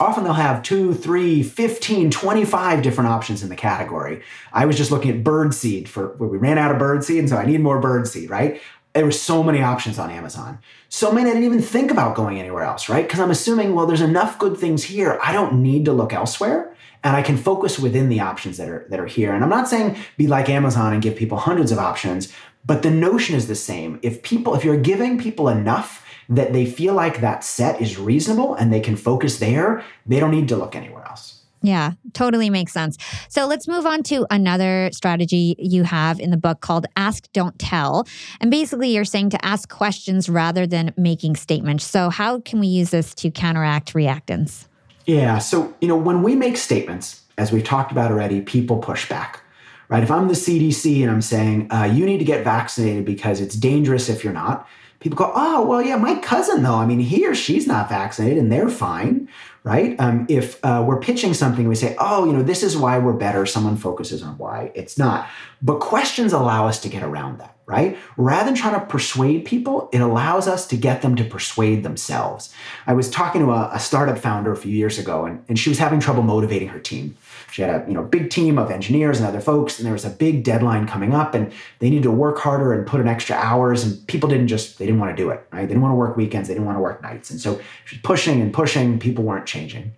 [0.00, 4.22] often they'll have two, three, 15, 25 different options in the category.
[4.52, 7.20] I was just looking at bird seed for where we ran out of bird seed,
[7.20, 8.60] and so I need more bird seed, right?
[8.94, 10.58] There were so many options on Amazon.
[10.88, 13.06] So many I didn't even think about going anywhere else, right?
[13.06, 15.18] Because I'm assuming, well, there's enough good things here.
[15.22, 16.74] I don't need to look elsewhere.
[17.04, 19.32] And I can focus within the options that are that are here.
[19.32, 22.32] And I'm not saying be like Amazon and give people hundreds of options,
[22.64, 23.98] but the notion is the same.
[24.02, 28.54] If people, if you're giving people enough that they feel like that set is reasonable
[28.54, 31.41] and they can focus there, they don't need to look anywhere else.
[31.62, 32.98] Yeah, totally makes sense.
[33.28, 37.56] So let's move on to another strategy you have in the book called Ask, Don't
[37.58, 38.06] Tell.
[38.40, 41.84] And basically, you're saying to ask questions rather than making statements.
[41.84, 44.66] So, how can we use this to counteract reactance?
[45.06, 45.38] Yeah.
[45.38, 49.40] So, you know, when we make statements, as we've talked about already, people push back,
[49.88, 50.02] right?
[50.02, 53.54] If I'm the CDC and I'm saying, uh, you need to get vaccinated because it's
[53.54, 54.68] dangerous if you're not,
[55.00, 58.38] people go, oh, well, yeah, my cousin, though, I mean, he or she's not vaccinated
[58.38, 59.28] and they're fine,
[59.64, 59.98] right?
[60.00, 63.12] Um, if uh, we're pitching something, we say, oh, you know, this is why we're
[63.12, 63.46] better.
[63.46, 65.28] Someone focuses on why it's not.
[65.60, 67.96] But questions allow us to get around that, right?
[68.16, 72.52] Rather than trying to persuade people, it allows us to get them to persuade themselves.
[72.88, 75.68] I was talking to a, a startup founder a few years ago, and, and she
[75.68, 77.16] was having trouble motivating her team.
[77.52, 80.06] She had a you know big team of engineers and other folks, and there was
[80.06, 83.36] a big deadline coming up, and they needed to work harder and put in extra
[83.36, 83.84] hours.
[83.84, 85.60] And people didn't just they didn't want to do it, right?
[85.60, 88.00] They didn't want to work weekends, they didn't want to work nights, and so she's
[88.00, 88.98] pushing and pushing.
[88.98, 89.92] People weren't changing.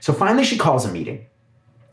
[0.00, 1.26] So finally, she calls a meeting,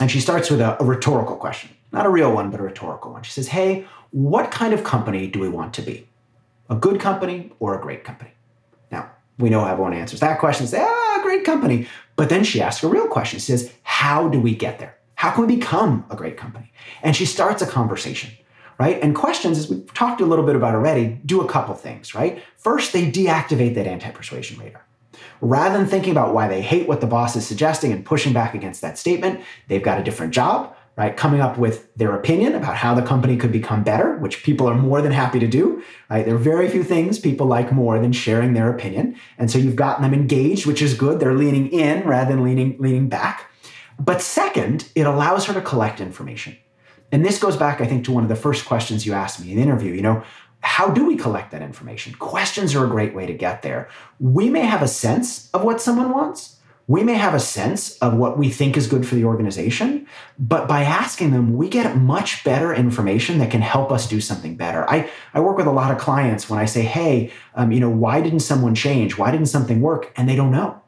[0.00, 3.12] and she starts with a, a rhetorical question, not a real one, but a rhetorical
[3.12, 3.22] one.
[3.22, 6.08] She says, "Hey, what kind of company do we want to be?
[6.70, 8.30] A good company or a great company?"
[8.90, 10.66] Now we know everyone answers that question.
[10.66, 13.40] Say, "Ah, great company." But then she asks a real question.
[13.40, 16.72] She says, "How do we get there?" How can we become a great company?
[17.00, 18.32] And she starts a conversation,
[18.80, 19.00] right?
[19.00, 22.42] And questions, as we've talked a little bit about already, do a couple things, right?
[22.56, 24.84] First, they deactivate that anti persuasion radar.
[25.40, 28.52] Rather than thinking about why they hate what the boss is suggesting and pushing back
[28.52, 31.16] against that statement, they've got a different job, right?
[31.16, 34.74] Coming up with their opinion about how the company could become better, which people are
[34.74, 36.26] more than happy to do, right?
[36.26, 39.14] There are very few things people like more than sharing their opinion.
[39.38, 41.20] And so you've gotten them engaged, which is good.
[41.20, 43.51] They're leaning in rather than leaning, leaning back.
[44.04, 46.56] But second, it allows her to collect information.
[47.12, 49.50] And this goes back, I think, to one of the first questions you asked me
[49.50, 49.92] in the interview.
[49.92, 50.24] You know,
[50.60, 52.14] how do we collect that information?
[52.14, 53.88] Questions are a great way to get there.
[54.18, 56.56] We may have a sense of what someone wants.
[56.88, 60.66] We may have a sense of what we think is good for the organization, but
[60.66, 64.88] by asking them, we get much better information that can help us do something better.
[64.90, 67.88] I, I work with a lot of clients when I say, hey, um, you know,
[67.88, 69.16] why didn't someone change?
[69.16, 70.12] Why didn't something work?
[70.16, 70.81] And they don't know.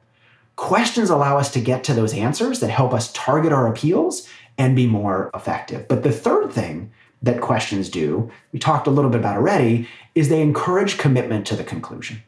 [0.57, 4.77] Questions allow us to get to those answers that help us target our appeals and
[4.77, 5.88] be more effective.
[5.88, 6.92] But the third thing
[7.23, 11.57] that questions do, we talked a little bit about already, is they encourage commitment to
[11.57, 12.23] the conclusion,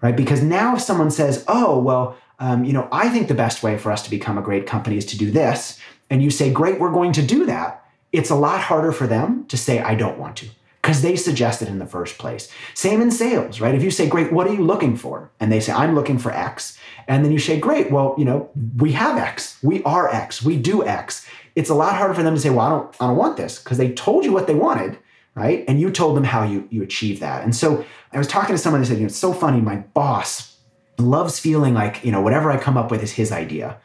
[0.00, 0.16] right?
[0.16, 3.76] Because now if someone says, oh, well, um, you know, I think the best way
[3.76, 6.78] for us to become a great company is to do this, and you say, great,
[6.78, 10.18] we're going to do that, it's a lot harder for them to say, I don't
[10.18, 10.48] want to
[10.86, 12.48] because they suggested in the first place.
[12.74, 13.74] Same in sales, right?
[13.74, 15.32] If you say, great, what are you looking for?
[15.40, 16.78] And they say, I'm looking for X.
[17.08, 20.56] And then you say, great, well, you know, we have X, we are X, we
[20.56, 21.26] do X.
[21.56, 23.58] It's a lot harder for them to say, well, I don't, I don't want this
[23.58, 24.96] because they told you what they wanted,
[25.34, 25.64] right?
[25.66, 27.42] And you told them how you, you achieve that.
[27.42, 29.78] And so I was talking to someone who said, you know, it's so funny, my
[29.78, 30.56] boss
[30.98, 33.80] loves feeling like, you know, whatever I come up with is his idea.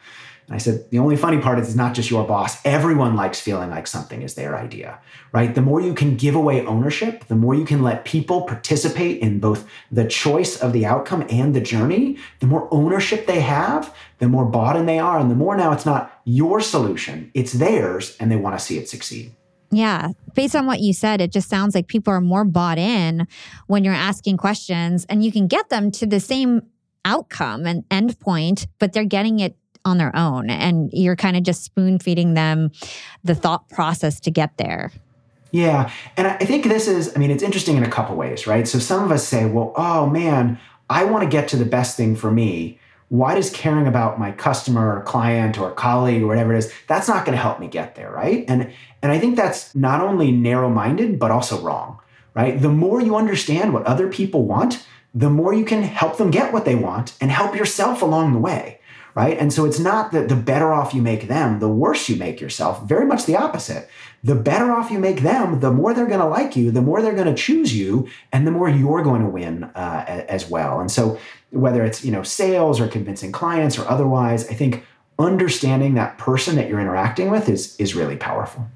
[0.54, 2.58] I said, the only funny part is it's not just your boss.
[2.64, 4.98] Everyone likes feeling like something is their idea,
[5.32, 5.54] right?
[5.54, 9.40] The more you can give away ownership, the more you can let people participate in
[9.40, 14.28] both the choice of the outcome and the journey, the more ownership they have, the
[14.28, 15.18] more bought in they are.
[15.18, 18.78] And the more now it's not your solution, it's theirs, and they want to see
[18.78, 19.32] it succeed.
[19.70, 20.08] Yeah.
[20.34, 23.26] Based on what you said, it just sounds like people are more bought in
[23.68, 26.62] when you're asking questions and you can get them to the same
[27.06, 30.50] outcome and endpoint, but they're getting it on their own.
[30.50, 32.70] And you're kind of just spoon feeding them
[33.24, 34.92] the thought process to get there.
[35.52, 35.90] Yeah.
[36.16, 38.66] And I think this is, I mean, it's interesting in a couple ways, right?
[38.66, 40.58] So some of us say, well, oh man,
[40.88, 42.78] I want to get to the best thing for me.
[43.08, 47.06] Why does caring about my customer or client or colleague or whatever it is, that's
[47.06, 48.46] not going to help me get there, right?
[48.48, 48.72] And
[49.02, 51.98] and I think that's not only narrow-minded, but also wrong,
[52.32, 52.58] right?
[52.58, 56.52] The more you understand what other people want, the more you can help them get
[56.54, 58.80] what they want and help yourself along the way
[59.14, 59.38] right?
[59.38, 62.40] And so it's not that the better off you make them, the worse you make
[62.40, 62.82] yourself.
[62.84, 63.88] Very much the opposite.
[64.24, 67.02] The better off you make them, the more they're going to like you, the more
[67.02, 70.80] they're going to choose you, and the more you're going to win uh, as well.
[70.80, 71.18] And so
[71.50, 74.84] whether it's you know sales or convincing clients or otherwise, I think
[75.18, 78.66] understanding that person that you're interacting with is is really powerful.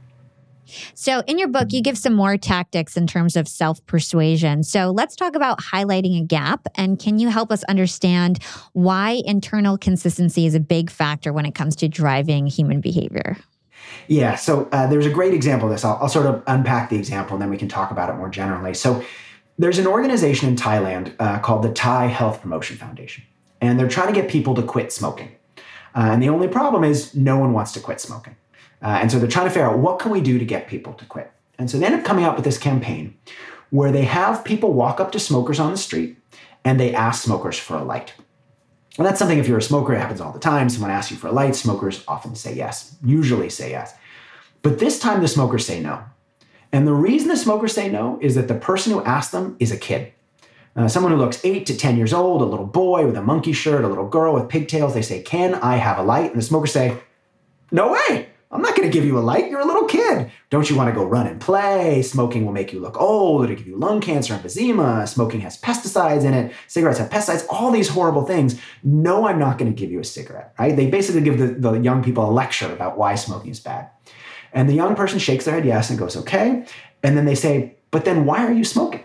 [0.94, 4.62] So, in your book, you give some more tactics in terms of self persuasion.
[4.62, 6.66] So, let's talk about highlighting a gap.
[6.74, 8.42] And can you help us understand
[8.72, 13.36] why internal consistency is a big factor when it comes to driving human behavior?
[14.08, 15.84] Yeah, so uh, there's a great example of this.
[15.84, 18.28] I'll, I'll sort of unpack the example and then we can talk about it more
[18.28, 18.74] generally.
[18.74, 19.04] So,
[19.58, 23.24] there's an organization in Thailand uh, called the Thai Health Promotion Foundation,
[23.60, 25.34] and they're trying to get people to quit smoking.
[25.94, 28.36] Uh, and the only problem is no one wants to quit smoking.
[28.86, 30.92] Uh, and so they're trying to figure out what can we do to get people
[30.92, 31.32] to quit.
[31.58, 33.18] And so they end up coming up with this campaign
[33.70, 36.16] where they have people walk up to smokers on the street
[36.64, 38.14] and they ask smokers for a light.
[38.96, 40.68] And that's something if you're a smoker, it happens all the time.
[40.68, 43.92] Someone asks you for a light, smokers often say yes, usually say yes.
[44.62, 46.04] But this time the smokers say no.
[46.70, 49.72] And the reason the smokers say no is that the person who asked them is
[49.72, 50.12] a kid.
[50.76, 53.52] Uh, someone who looks eight to 10 years old, a little boy with a monkey
[53.52, 54.94] shirt, a little girl with pigtails.
[54.94, 56.30] They say, Can I have a light?
[56.30, 56.96] And the smokers say,
[57.72, 58.28] No way.
[58.50, 59.50] I'm not going to give you a light.
[59.50, 60.30] You're a little kid.
[60.50, 62.00] Don't you want to go run and play?
[62.02, 63.42] Smoking will make you look old.
[63.42, 65.08] It'll give you lung cancer, emphysema.
[65.08, 66.52] Smoking has pesticides in it.
[66.68, 68.60] Cigarettes have pesticides, all these horrible things.
[68.84, 70.76] No, I'm not going to give you a cigarette, right?
[70.76, 73.90] They basically give the, the young people a lecture about why smoking is bad.
[74.52, 76.64] And the young person shakes their head yes and goes, okay.
[77.02, 79.02] And then they say, but then why are you smoking?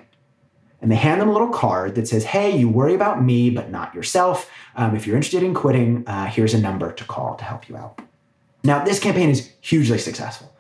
[0.82, 3.70] And they hand them a little card that says, hey, you worry about me, but
[3.72, 4.50] not yourself.
[4.76, 7.76] Um, if you're interested in quitting, uh, here's a number to call to help you
[7.76, 8.02] out.
[8.64, 10.52] Now, this campaign is hugely successful.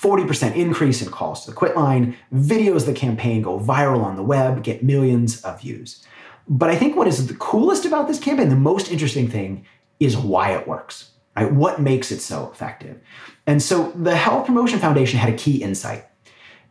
[0.00, 4.14] 40% increase in calls to the quit line, videos of the campaign go viral on
[4.14, 6.04] the web, get millions of views.
[6.48, 9.66] But I think what is the coolest about this campaign, the most interesting thing,
[9.98, 11.52] is why it works, right?
[11.52, 13.00] What makes it so effective?
[13.46, 16.06] And so the Health Promotion Foundation had a key insight.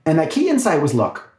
[0.05, 1.29] And that key insight was look,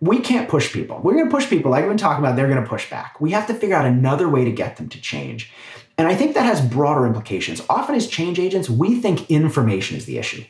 [0.00, 1.00] we can't push people.
[1.02, 3.20] We're going to push people, like we've been talking about, they're going to push back.
[3.20, 5.52] We have to figure out another way to get them to change.
[5.98, 7.62] And I think that has broader implications.
[7.70, 10.44] Often, as change agents, we think information is the issue.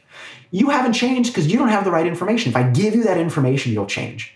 [0.50, 2.50] You haven't changed because you don't have the right information.
[2.50, 4.34] If I give you that information, you'll change.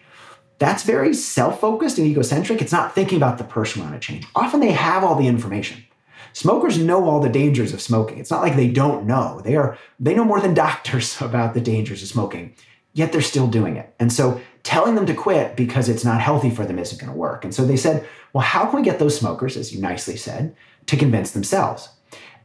[0.58, 2.62] That's very self focused and egocentric.
[2.62, 4.26] It's not thinking about the person we want to change.
[4.36, 5.84] Often, they have all the information.
[6.32, 8.18] Smokers know all the dangers of smoking.
[8.18, 9.40] It's not like they don't know.
[9.42, 12.54] They are they know more than doctors about the dangers of smoking.
[12.92, 13.94] Yet they're still doing it.
[13.98, 17.16] And so telling them to quit because it's not healthy for them isn't going to
[17.16, 17.44] work.
[17.44, 20.54] And so they said, well, how can we get those smokers, as you nicely said,
[20.86, 21.88] to convince themselves.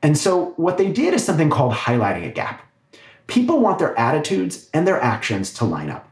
[0.01, 2.61] And so what they did is something called highlighting a gap.
[3.27, 6.11] People want their attitudes and their actions to line up.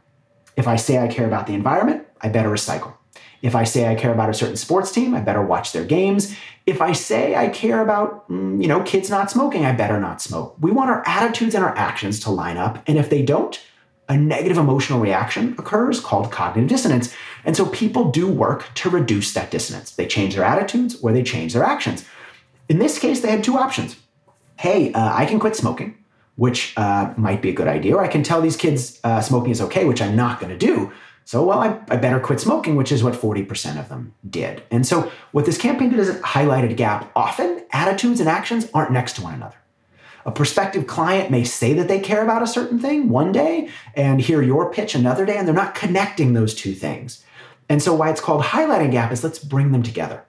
[0.56, 2.94] If I say I care about the environment, I better recycle.
[3.42, 6.34] If I say I care about a certain sports team, I better watch their games.
[6.64, 10.22] If I say I care about, mm, you know, kids not smoking, I better not
[10.22, 10.56] smoke.
[10.60, 12.82] We want our attitudes and our actions to line up.
[12.86, 13.60] And if they don't,
[14.08, 17.14] a negative emotional reaction occurs called cognitive dissonance.
[17.44, 19.90] And so people do work to reduce that dissonance.
[19.90, 22.06] They change their attitudes or they change their actions.
[22.68, 23.96] In this case, they had two options.
[24.58, 25.96] Hey, uh, I can quit smoking,
[26.36, 29.50] which uh, might be a good idea, or I can tell these kids uh, smoking
[29.50, 30.92] is okay, which I'm not going to do.
[31.26, 34.62] So, well, I, I, better quit smoking, which is what 40% of them did.
[34.70, 37.10] And so, what this campaign did is it highlighted a gap.
[37.16, 39.56] Often, attitudes and actions aren't next to one another.
[40.26, 44.20] A prospective client may say that they care about a certain thing one day and
[44.20, 47.24] hear your pitch another day, and they're not connecting those two things.
[47.70, 50.24] And so, why it's called highlighting gap is let's bring them together.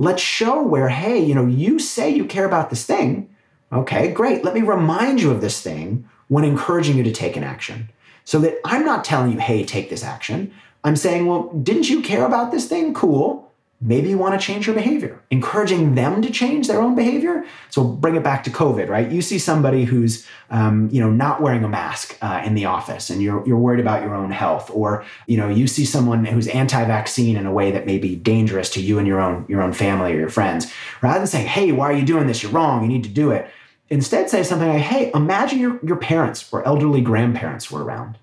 [0.00, 3.28] Let's show where, hey, you know, you say you care about this thing.
[3.70, 4.42] Okay, great.
[4.42, 7.90] Let me remind you of this thing when encouraging you to take an action.
[8.24, 10.52] So that I'm not telling you, hey, take this action.
[10.84, 12.94] I'm saying, well, didn't you care about this thing?
[12.94, 13.49] Cool
[13.80, 15.18] maybe you want to change your behavior.
[15.30, 17.44] Encouraging them to change their own behavior.
[17.70, 19.10] So bring it back to covid right?
[19.10, 23.08] You see somebody who's um, you know not wearing a mask uh, in the office
[23.08, 24.70] and you're, you're worried about your own health.
[24.72, 28.68] Or you know you see someone who's anti-vaccine in a way that may be dangerous
[28.70, 30.70] to you and your own your own family or your friends.
[31.00, 32.42] Rather than saying hey why are you doing this?
[32.42, 32.82] You're wrong.
[32.82, 33.48] You need to do it.
[33.88, 38.18] Instead say something like hey imagine your, your parents or elderly grandparents were around.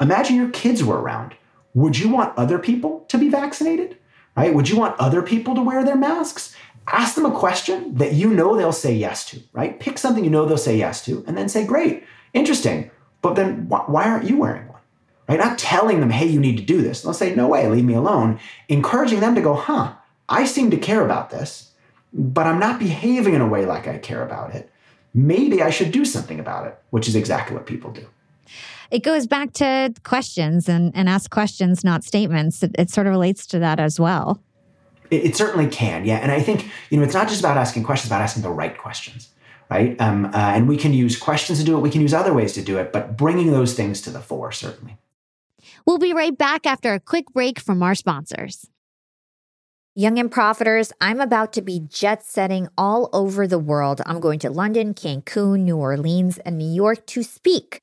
[0.00, 1.34] Imagine your kids were around.
[1.74, 3.96] Would you want other people to be vaccinated
[4.36, 4.54] right?
[4.54, 6.54] Would you want other people to wear their masks?
[6.86, 9.78] Ask them a question that you know they'll say yes to, right?
[9.78, 13.66] Pick something you know they'll say yes to, and then say, great, interesting, but then
[13.66, 14.80] wh- why aren't you wearing one?
[15.28, 15.38] Right?
[15.38, 17.02] Not telling them, hey, you need to do this.
[17.02, 18.40] They'll say, no way, leave me alone.
[18.68, 19.94] Encouraging them to go, huh,
[20.28, 21.72] I seem to care about this,
[22.12, 24.70] but I'm not behaving in a way like I care about it.
[25.14, 28.06] Maybe I should do something about it, which is exactly what people do
[28.92, 32.62] it goes back to questions and, and ask questions, not statements.
[32.62, 34.42] It, it sort of relates to that as well.
[35.10, 36.18] It, it, certainly can, yeah.
[36.18, 38.76] And I think, you know, it's not just about asking questions, about asking the right
[38.76, 39.30] questions,
[39.70, 39.98] right?
[39.98, 42.52] Um, uh, and we can use questions to do it, we can use other ways
[42.52, 44.98] to do it, but bringing those things to the fore, certainly.
[45.86, 48.68] We'll be right back after a quick break from our sponsors.
[49.94, 54.02] Young and Profiters, I'm about to be jet setting all over the world.
[54.04, 57.82] I'm going to London, Cancun, New Orleans, and New York to speak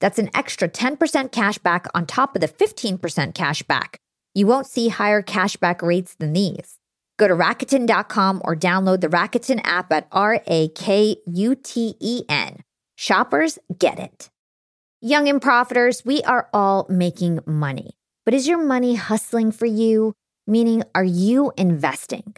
[0.00, 3.98] That's an extra 10% cash back on top of the 15% cash back.
[4.34, 6.78] You won't see higher cashback rates than these.
[7.18, 12.24] Go to Rakuten.com or download the Rakuten app at R A K U T E
[12.28, 12.62] N.
[12.96, 14.28] Shoppers get it.
[15.00, 17.92] Young and profiters, we are all making money.
[18.24, 20.14] But is your money hustling for you?
[20.46, 22.34] Meaning, are you investing?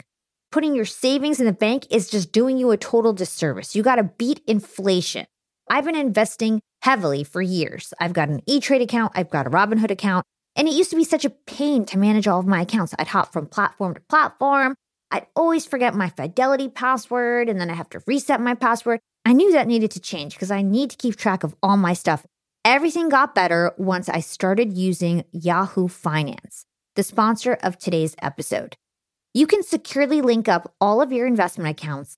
[0.51, 3.75] Putting your savings in the bank is just doing you a total disservice.
[3.75, 5.27] You got to beat inflation.
[5.69, 7.93] I've been investing heavily for years.
[7.99, 10.95] I've got an E Trade account, I've got a Robinhood account, and it used to
[10.95, 12.95] be such a pain to manage all of my accounts.
[12.97, 14.75] I'd hop from platform to platform.
[15.11, 18.99] I'd always forget my Fidelity password, and then I have to reset my password.
[19.25, 21.93] I knew that needed to change because I need to keep track of all my
[21.93, 22.25] stuff.
[22.65, 26.65] Everything got better once I started using Yahoo Finance,
[26.95, 28.75] the sponsor of today's episode.
[29.33, 32.17] You can securely link up all of your investment accounts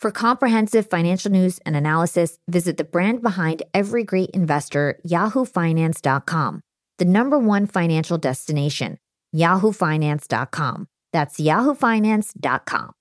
[0.00, 6.60] For comprehensive financial news and analysis, visit the brand behind every great investor, yahoofinance.com,
[6.98, 8.98] the number one financial destination,
[9.34, 10.86] yahoofinance.com.
[11.12, 12.92] That's yahoofinance.com.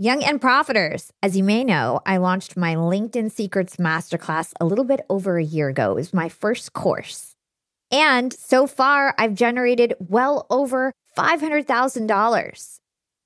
[0.00, 4.84] Young and Profiters, as you may know, I launched my LinkedIn Secrets Masterclass a little
[4.84, 5.90] bit over a year ago.
[5.90, 7.34] It was my first course.
[7.90, 12.78] And so far, I've generated well over $500,000.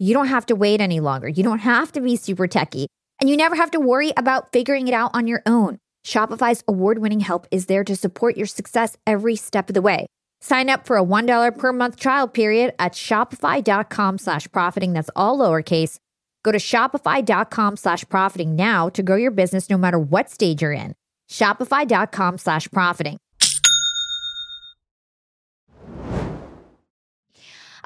[0.00, 1.28] you don't have to wait any longer.
[1.28, 2.88] You don't have to be super techy.
[3.20, 5.78] And you never have to worry about figuring it out on your own.
[6.06, 10.06] Shopify's award winning help is there to support your success every step of the way.
[10.40, 14.94] Sign up for a $1 per month trial period at shopify.com slash profiting.
[14.94, 15.98] That's all lowercase.
[16.42, 20.72] Go to shopify.com slash profiting now to grow your business no matter what stage you're
[20.72, 20.94] in.
[21.30, 23.18] Shopify.com slash profiting.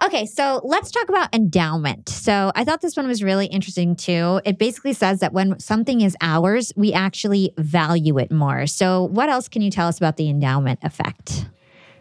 [0.02, 2.08] Okay, so let's talk about endowment.
[2.08, 4.40] So I thought this one was really interesting too.
[4.44, 8.66] It basically says that when something is ours, we actually value it more.
[8.66, 11.46] So, what else can you tell us about the endowment effect?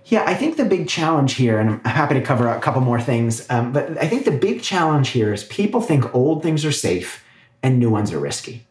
[0.06, 3.00] Yeah, I think the big challenge here, and I'm happy to cover a couple more
[3.00, 6.74] things, um, but I think the big challenge here is people think old things are
[6.74, 7.24] safe
[7.62, 8.68] and new ones are risky,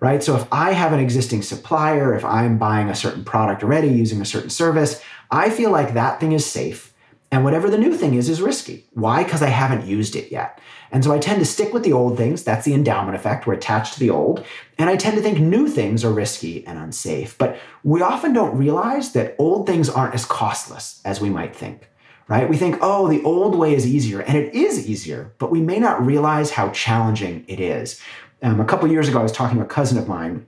[0.00, 0.22] right?
[0.22, 4.20] So if I have an existing supplier, if I'm buying a certain product already, using
[4.20, 6.93] a certain service, I feel like that thing is safe
[7.34, 8.86] and whatever the new thing is, is risky.
[8.92, 9.24] Why?
[9.24, 10.60] Because I haven't used it yet.
[10.92, 12.44] And so I tend to stick with the old things.
[12.44, 13.44] That's the endowment effect.
[13.44, 14.46] We're attached to the old.
[14.78, 17.36] And I tend to think new things are risky and unsafe.
[17.36, 21.90] But we often don't realize that old things aren't as costless as we might think,
[22.28, 22.48] right?
[22.48, 24.20] We think, oh, the old way is easier.
[24.20, 28.00] And it is easier, but we may not realize how challenging it is.
[28.42, 30.46] Um, a couple years ago, I was talking to a cousin of mine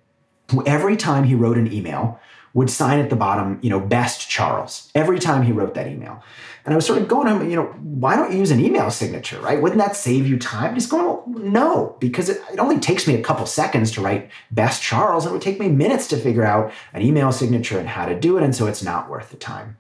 [0.53, 2.21] who every time he wrote an email
[2.57, 6.23] would sign at the bottom, you know, best Charles, every time he wrote that email.
[6.65, 8.91] And I was sort of going him, you know, why don't you use an email
[8.91, 9.61] signature, right?
[9.61, 10.73] Wouldn't that save you time?
[10.73, 14.31] He's going, well, no, because it, it only takes me a couple seconds to write
[14.51, 15.27] best Charles.
[15.27, 18.19] And It would take me minutes to figure out an email signature and how to
[18.19, 18.43] do it.
[18.43, 19.77] And so it's not worth the time.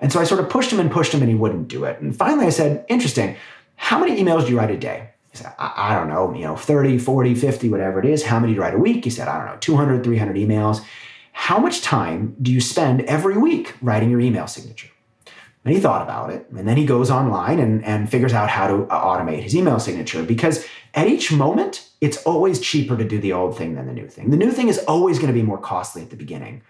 [0.00, 2.00] And so I sort of pushed him and pushed him and he wouldn't do it.
[2.00, 3.36] And finally I said, interesting,
[3.76, 5.10] how many emails do you write a day?
[5.30, 8.24] He said, I, I don't know, you know, 30, 40, 50, whatever it is.
[8.24, 9.04] How many do you write a week?
[9.04, 10.84] He said, I don't know, 200, 300 emails.
[11.38, 14.88] How much time do you spend every week writing your email signature?
[15.64, 16.46] And he thought about it.
[16.50, 19.78] And then he goes online and, and figures out how to uh, automate his email
[19.78, 23.92] signature because at each moment, it's always cheaper to do the old thing than the
[23.92, 24.30] new thing.
[24.30, 26.62] The new thing is always going to be more costly at the beginning.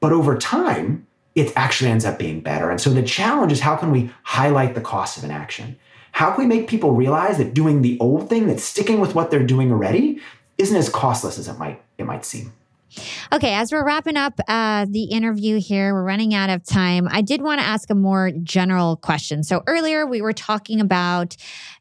[0.00, 2.70] But over time, it actually ends up being better.
[2.70, 5.78] And so the challenge is how can we highlight the cost of an action?
[6.12, 9.30] How can we make people realize that doing the old thing, that sticking with what
[9.30, 10.18] they're doing already,
[10.56, 12.54] isn't as costless as it might it might seem?
[13.32, 17.08] Okay, as we're wrapping up uh, the interview here, we're running out of time.
[17.10, 19.42] I did want to ask a more general question.
[19.42, 21.36] So earlier we were talking about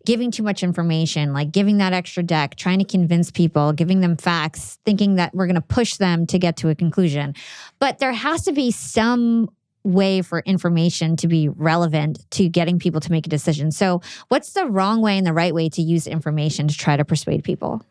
[0.05, 4.17] giving too much information, like giving that extra deck, trying to convince people, giving them
[4.17, 7.35] facts, thinking that we're going to push them to get to a conclusion.
[7.79, 9.49] But there has to be some
[9.83, 13.71] way for information to be relevant to getting people to make a decision.
[13.71, 17.05] So, what's the wrong way and the right way to use information to try to
[17.05, 17.81] persuade people?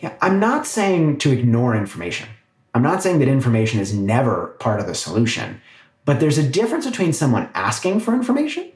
[0.00, 2.28] Yeah, I'm not saying to ignore information.
[2.74, 5.60] I'm not saying that information is never part of the solution,
[6.04, 8.72] but there's a difference between someone asking for information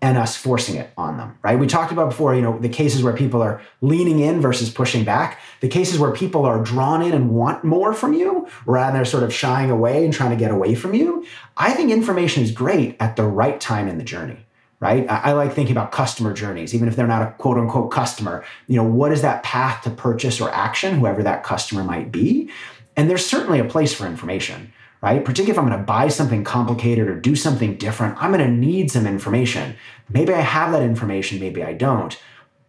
[0.00, 1.58] and us forcing it on them, right?
[1.58, 5.02] We talked about before, you know, the cases where people are leaning in versus pushing
[5.02, 9.04] back, the cases where people are drawn in and want more from you rather than
[9.04, 11.26] sort of shying away and trying to get away from you.
[11.56, 14.44] I think information is great at the right time in the journey
[14.80, 15.10] right?
[15.10, 18.44] I, like thinking about customer journeys, even if they're not a quote unquote customer.
[18.68, 22.50] You know, what is that path to purchase or action, whoever that customer might be?
[22.98, 25.24] And there's certainly a place for information, right?
[25.24, 28.50] Particularly if I'm going to buy something complicated or do something different, I'm going to
[28.50, 29.76] need some information.
[30.10, 32.20] Maybe I have that information, maybe I don't.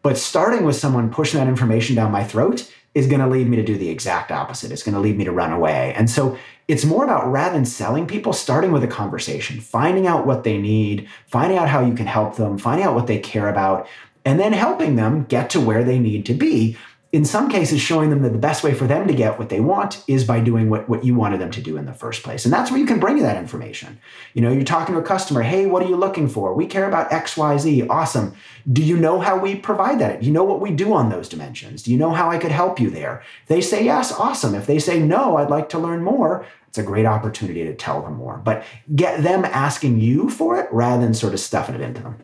[0.03, 3.57] But starting with someone pushing that information down my throat is going to lead me
[3.57, 4.71] to do the exact opposite.
[4.71, 5.95] It's going to lead me to run away.
[5.95, 10.27] And so it's more about rather than selling people, starting with a conversation, finding out
[10.27, 13.49] what they need, finding out how you can help them, finding out what they care
[13.49, 13.87] about,
[14.25, 16.77] and then helping them get to where they need to be
[17.11, 19.59] in some cases showing them that the best way for them to get what they
[19.59, 22.45] want is by doing what, what you wanted them to do in the first place.
[22.45, 23.99] And that's where you can bring that information.
[24.35, 26.53] You know you're talking to a customer hey what are you looking for?
[26.53, 28.35] We care about xyz awesome.
[28.71, 30.19] Do you know how we provide that?
[30.19, 31.81] Do you know what we do on those dimensions?
[31.81, 33.23] Do you know how i could help you there?
[33.47, 34.53] They say yes awesome.
[34.53, 38.03] If they say no i'd like to learn more it's a great opportunity to tell
[38.03, 38.37] them more.
[38.37, 38.63] But
[38.95, 42.21] get them asking you for it rather than sort of stuffing it into them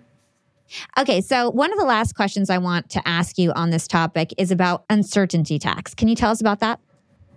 [0.98, 4.34] Okay, so one of the last questions I want to ask you on this topic
[4.38, 5.94] is about uncertainty tax.
[5.94, 6.80] Can you tell us about that?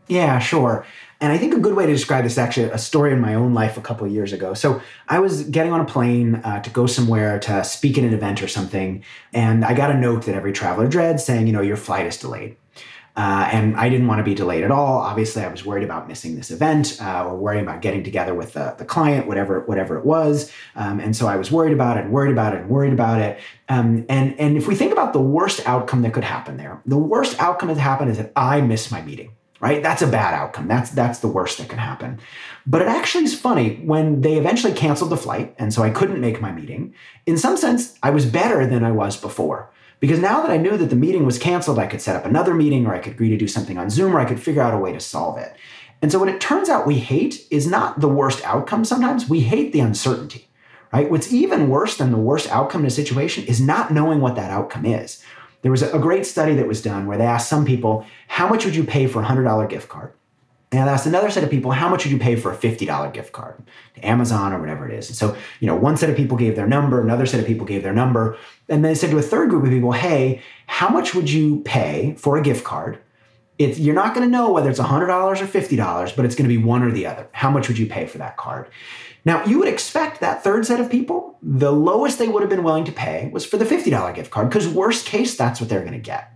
[0.08, 0.86] Yeah, sure.
[1.20, 3.34] And I think a good way to describe this is actually a story in my
[3.34, 4.54] own life a couple of years ago.
[4.54, 8.14] So I was getting on a plane uh, to go somewhere to speak at an
[8.14, 9.04] event or something,
[9.34, 12.16] and I got a note that every traveler dreads saying, you know, your flight is
[12.16, 12.56] delayed.
[13.18, 14.98] Uh, and I didn't want to be delayed at all.
[14.98, 18.52] Obviously, I was worried about missing this event uh, or worrying about getting together with
[18.52, 20.52] the, the client, whatever whatever it was.
[20.76, 23.20] Um, and so I was worried about it, and worried about it, and worried about
[23.20, 23.40] it.
[23.68, 26.96] Um, and and if we think about the worst outcome that could happen there, the
[26.96, 29.32] worst outcome that happened is that I miss my meeting.
[29.58, 29.82] Right?
[29.82, 30.68] That's a bad outcome.
[30.68, 32.20] That's that's the worst that can happen.
[32.68, 36.20] But it actually is funny when they eventually canceled the flight, and so I couldn't
[36.20, 36.94] make my meeting.
[37.26, 39.72] In some sense, I was better than I was before.
[40.00, 42.54] Because now that I knew that the meeting was canceled, I could set up another
[42.54, 44.74] meeting or I could agree to do something on Zoom or I could figure out
[44.74, 45.54] a way to solve it.
[46.00, 49.40] And so what it turns out we hate is not the worst outcome sometimes, we
[49.40, 50.48] hate the uncertainty,
[50.92, 51.10] right?
[51.10, 54.52] What's even worse than the worst outcome in a situation is not knowing what that
[54.52, 55.22] outcome is.
[55.62, 58.64] There was a great study that was done where they asked some people, how much
[58.64, 60.12] would you pay for a $100 gift card?
[60.70, 63.12] And I asked another set of people, how much would you pay for a $50
[63.14, 63.62] gift card
[63.94, 65.08] to Amazon or whatever it is?
[65.08, 67.66] And so, you know, one set of people gave their number, another set of people
[67.66, 68.36] gave their number.
[68.68, 71.60] And then they said to a third group of people, hey, how much would you
[71.60, 72.98] pay for a gift card?
[73.58, 76.62] You're not going to know whether it's $100 or $50, but it's going to be
[76.62, 77.28] one or the other.
[77.32, 78.68] How much would you pay for that card?
[79.24, 82.62] Now, you would expect that third set of people, the lowest they would have been
[82.62, 85.80] willing to pay was for the $50 gift card, because worst case, that's what they're
[85.80, 86.32] going to get.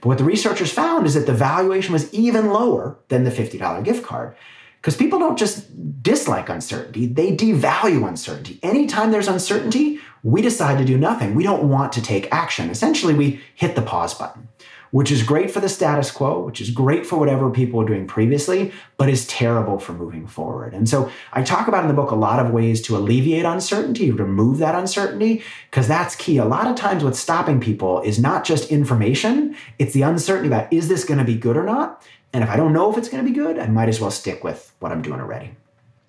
[0.00, 3.84] But what the researchers found is that the valuation was even lower than the $50
[3.84, 4.34] gift card.
[4.80, 8.58] Because people don't just dislike uncertainty, they devalue uncertainty.
[8.62, 11.34] Anytime there's uncertainty, we decide to do nothing.
[11.34, 12.70] We don't want to take action.
[12.70, 14.48] Essentially, we hit the pause button
[14.90, 18.06] which is great for the status quo, which is great for whatever people were doing
[18.06, 20.74] previously, but is terrible for moving forward.
[20.74, 24.10] And so I talk about in the book a lot of ways to alleviate uncertainty,
[24.10, 26.38] remove that uncertainty, because that's key.
[26.38, 30.72] A lot of times what's stopping people is not just information, it's the uncertainty about
[30.72, 32.06] is this going to be good or not?
[32.32, 34.10] And if I don't know if it's going to be good, I might as well
[34.10, 35.50] stick with what I'm doing already.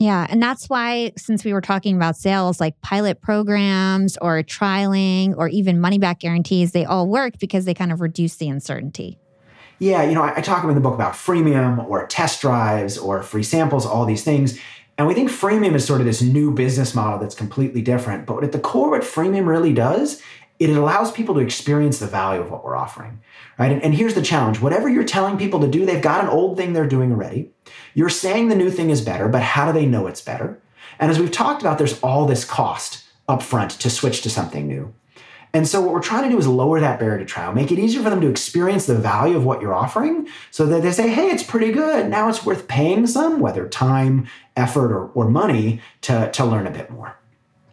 [0.02, 0.26] Yeah.
[0.28, 5.48] And that's why, since we were talking about sales, like pilot programs or trialing or
[5.48, 9.20] even money back guarantees, they all work because they kind of reduce the uncertainty.
[9.78, 10.02] Yeah.
[10.02, 13.44] You know, I, I talk in the book about freemium or test drives or free
[13.44, 14.60] samples, all these things.
[14.98, 18.26] And we think freemium is sort of this new business model that's completely different.
[18.26, 20.20] But at the core, what freemium really does
[20.62, 23.20] it allows people to experience the value of what we're offering
[23.58, 23.72] right?
[23.72, 24.60] And, and, here's the challenge.
[24.60, 27.52] Whatever you're telling people to do they've got an old thing they're doing already.
[27.94, 30.62] You're saying the new thing is better but how do they know it's better?
[31.00, 34.68] And as we've talked about there's all this cost up front to switch to something
[34.68, 34.94] new.
[35.54, 37.80] And so what we're trying to do is lower that barrier to trial make it
[37.80, 41.10] easier for them to experience the value of what you're offering so that they say
[41.10, 42.10] hey it's pretty good.
[42.10, 46.72] Now it's worth paying some whether time effort or, or money to, to learn a
[46.72, 47.18] bit more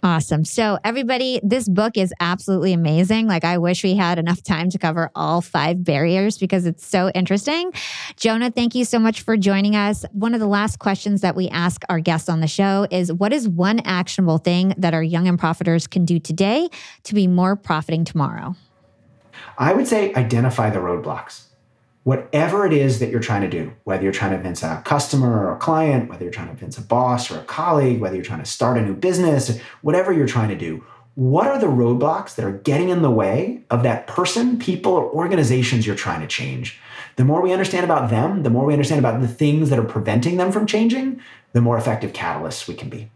[0.02, 0.44] Awesome.
[0.44, 3.26] So, everybody, this book is absolutely amazing.
[3.26, 7.10] Like, I wish we had enough time to cover all five barriers because it's so
[7.10, 7.72] interesting.
[8.16, 10.04] Jonah, thank you so much for joining us.
[10.12, 13.32] One of the last questions that we ask our guests on the show is What
[13.32, 16.68] is one actionable thing that our young and profiters can do today
[17.02, 18.54] to be more profiting tomorrow?
[19.56, 21.47] I would say identify the roadblocks
[22.08, 25.44] whatever it is that you're trying to do, whether you're trying to convince a customer
[25.44, 28.24] or a client, whether you're trying to convince a boss or a colleague, whether you're
[28.24, 30.82] trying to start a new business, whatever you're trying to do,
[31.16, 35.04] what are the roadblocks that are getting in the way of that person, people, or
[35.10, 36.80] organizations you're trying to change?
[37.16, 39.84] The more we understand about them, the more we understand about the things that are
[39.84, 41.20] preventing them from changing,
[41.52, 43.10] the more effective catalysts we can be.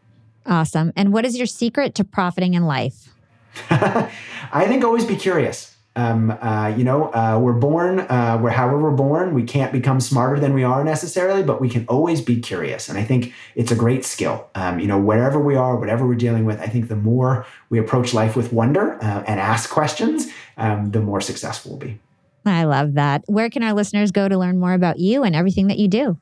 [0.45, 0.93] Awesome.
[0.97, 3.09] And what is your secret to profiting in life?
[3.71, 5.72] I think always be curious.
[5.95, 10.01] Um, uh, you know, uh, we're born, uh, we're however we're born, we can't become
[10.01, 12.89] smarter than we are necessarily, but we can always be curious.
[12.89, 14.49] And I think it's a great skill.
[14.55, 17.79] Um, you know, wherever we are, whatever we're dealing with, I think the more we
[17.79, 21.99] approach life with wonder uh, and ask questions, um, the more successful we'll be.
[22.45, 23.23] I love that.
[23.27, 26.19] Where can our listeners go to learn more about you and everything that you do?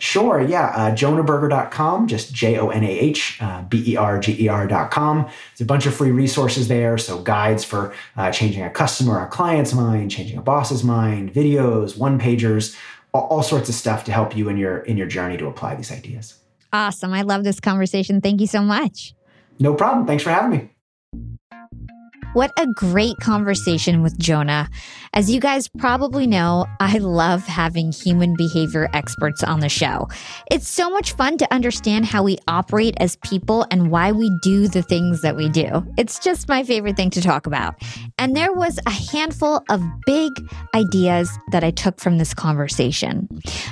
[0.00, 0.72] Sure, yeah.
[0.74, 5.24] Uh, jonahberger.com, just J O N A H uh, B E R G E R.com.
[5.24, 6.96] There's a bunch of free resources there.
[6.96, 11.98] So, guides for uh, changing a customer, a client's mind, changing a boss's mind, videos,
[11.98, 12.74] one pagers,
[13.12, 15.74] all, all sorts of stuff to help you in your in your journey to apply
[15.74, 16.38] these ideas.
[16.72, 17.12] Awesome.
[17.12, 18.20] I love this conversation.
[18.20, 19.14] Thank you so much.
[19.58, 20.06] No problem.
[20.06, 20.70] Thanks for having me.
[22.32, 24.70] What a great conversation with Jonah.
[25.14, 30.06] As you guys probably know, I love having human behavior experts on the show.
[30.48, 34.68] It's so much fun to understand how we operate as people and why we do
[34.68, 35.84] the things that we do.
[35.98, 37.74] It's just my favorite thing to talk about.
[38.16, 40.30] And there was a handful of big
[40.72, 43.28] ideas that I took from this conversation.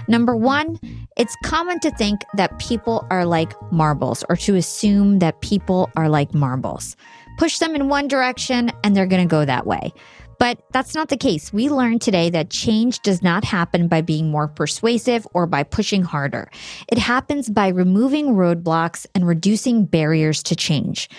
[0.09, 0.80] Number one,
[1.16, 6.09] it's common to think that people are like marbles or to assume that people are
[6.09, 6.96] like marbles
[7.39, 9.93] push them in one direction and they're going to go that way.
[10.39, 11.53] But that's not the case.
[11.53, 16.03] We learned today that change does not happen by being more persuasive or by pushing
[16.03, 16.49] harder.
[16.86, 21.11] It happens by removing roadblocks and reducing barriers to change.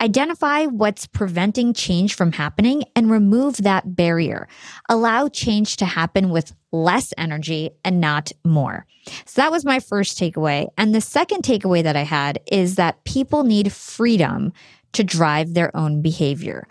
[0.00, 4.46] Identify what's preventing change from happening and remove that barrier.
[4.88, 8.86] Allow change to happen with less energy and not more.
[9.24, 10.68] So that was my first takeaway.
[10.76, 14.52] And the second takeaway that I had is that people need freedom
[14.92, 16.66] to drive their own behavior.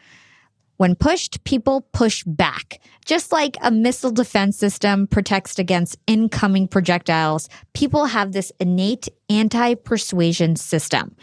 [0.77, 2.79] When pushed, people push back.
[3.03, 9.73] Just like a missile defense system protects against incoming projectiles, people have this innate anti
[9.73, 11.15] persuasion system.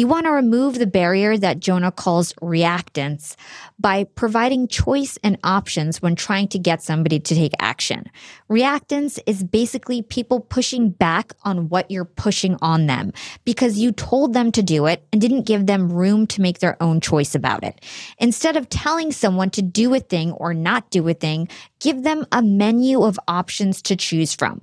[0.00, 3.36] You want to remove the barrier that Jonah calls reactance
[3.78, 8.06] by providing choice and options when trying to get somebody to take action.
[8.48, 13.12] Reactance is basically people pushing back on what you're pushing on them
[13.44, 16.82] because you told them to do it and didn't give them room to make their
[16.82, 17.84] own choice about it.
[18.16, 21.46] Instead of telling someone to do a thing or not do a thing,
[21.78, 24.62] give them a menu of options to choose from.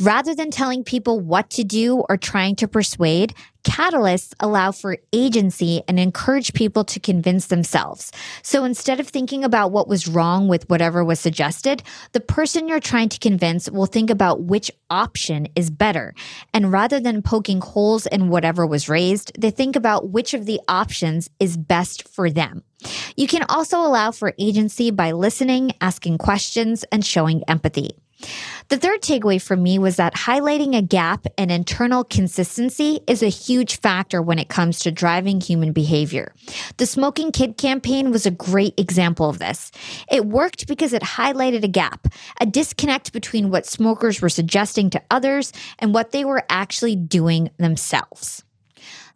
[0.00, 5.82] Rather than telling people what to do or trying to persuade, catalysts allow for agency
[5.88, 8.12] and encourage people to convince themselves.
[8.42, 11.82] So instead of thinking about what was wrong with whatever was suggested,
[12.12, 16.14] the person you're trying to convince will think about which option is better.
[16.52, 20.60] And rather than poking holes in whatever was raised, they think about which of the
[20.68, 22.62] options is best for them.
[23.16, 27.96] You can also allow for agency by listening, asking questions, and showing empathy.
[28.68, 33.28] The third takeaway for me was that highlighting a gap in internal consistency is a
[33.28, 36.32] huge factor when it comes to driving human behavior.
[36.78, 39.70] The Smoking Kid campaign was a great example of this.
[40.10, 42.08] It worked because it highlighted a gap,
[42.40, 47.50] a disconnect between what smokers were suggesting to others and what they were actually doing
[47.58, 48.44] themselves.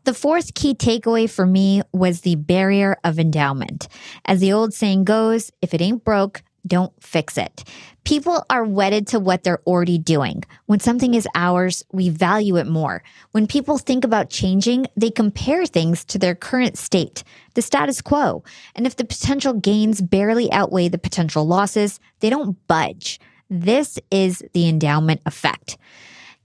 [0.04, 3.88] The fourth key takeaway for me was the barrier of endowment.
[4.24, 7.64] As the old saying goes, if it ain't broke, don't fix it.
[8.04, 10.42] People are wedded to what they're already doing.
[10.66, 13.02] When something is ours, we value it more.
[13.32, 17.22] When people think about changing, they compare things to their current state,
[17.54, 18.42] the status quo.
[18.74, 23.20] And if the potential gains barely outweigh the potential losses, they don't budge.
[23.50, 25.78] This is the endowment effect.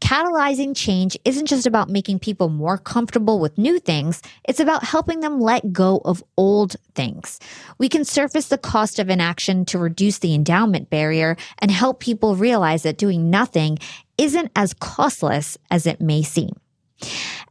[0.01, 5.21] Catalyzing change isn't just about making people more comfortable with new things, it's about helping
[5.21, 7.39] them let go of old things.
[7.77, 12.35] We can surface the cost of inaction to reduce the endowment barrier and help people
[12.35, 13.79] realize that doing nothing
[14.17, 16.51] isn't as costless as it may seem.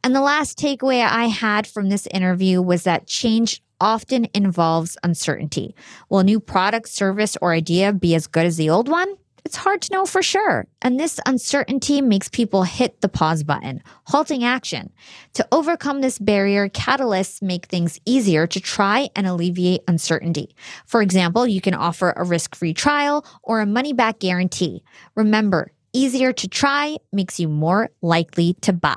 [0.05, 5.74] And the last takeaway I had from this interview was that change often involves uncertainty.
[6.09, 9.16] Will a new product, service, or idea be as good as the old one?
[9.45, 10.66] It's hard to know for sure.
[10.82, 14.93] And this uncertainty makes people hit the pause button, halting action.
[15.34, 20.55] To overcome this barrier, catalysts make things easier to try and alleviate uncertainty.
[20.86, 24.84] For example, you can offer a risk free trial or a money back guarantee.
[25.16, 28.95] Remember, easier to try makes you more likely to buy.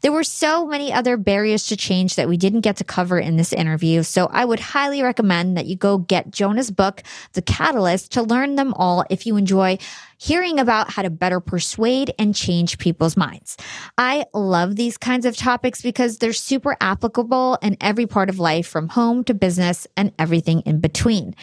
[0.00, 3.36] There were so many other barriers to change that we didn't get to cover in
[3.36, 7.02] this interview, so I would highly recommend that you go get Jonah's book,
[7.34, 9.78] The Catalyst, to learn them all if you enjoy
[10.20, 13.56] hearing about how to better persuade and change people's minds.
[13.96, 18.66] I love these kinds of topics because they're super applicable in every part of life
[18.66, 21.34] from home to business and everything in between.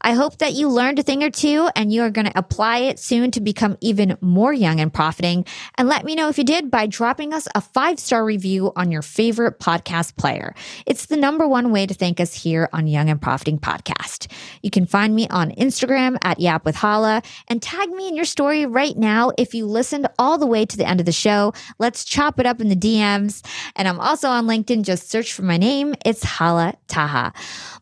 [0.00, 2.78] I hope that you learned a thing or two and you are going to apply
[2.78, 5.46] it soon to become even more young and profiting.
[5.78, 8.90] And let me know if you did by dropping us a five star review on
[8.90, 10.54] your favorite podcast player.
[10.86, 14.30] It's the number one way to thank us here on Young and Profiting Podcast.
[14.62, 18.24] You can find me on Instagram at Yap with Hala and tag me in your
[18.24, 19.32] story right now.
[19.38, 22.46] If you listened all the way to the end of the show, let's chop it
[22.46, 23.44] up in the DMs.
[23.76, 24.82] And I'm also on LinkedIn.
[24.82, 25.94] Just search for my name.
[26.04, 27.32] It's Hala Taha.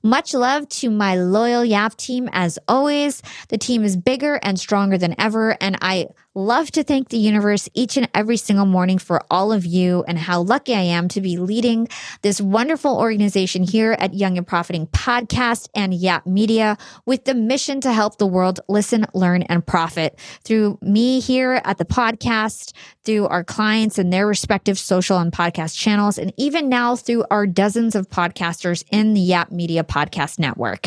[0.02, 2.28] Much love to my loyal YAP team.
[2.32, 5.56] As always, the team is bigger and stronger than ever.
[5.60, 9.66] And I Love to thank the universe each and every single morning for all of
[9.66, 11.88] you and how lucky I am to be leading
[12.22, 17.82] this wonderful organization here at Young and Profiting Podcast and Yap Media with the mission
[17.82, 22.72] to help the world listen, learn, and profit through me here at the podcast,
[23.04, 27.46] through our clients and their respective social and podcast channels, and even now through our
[27.46, 30.86] dozens of podcasters in the Yap Media Podcast Network.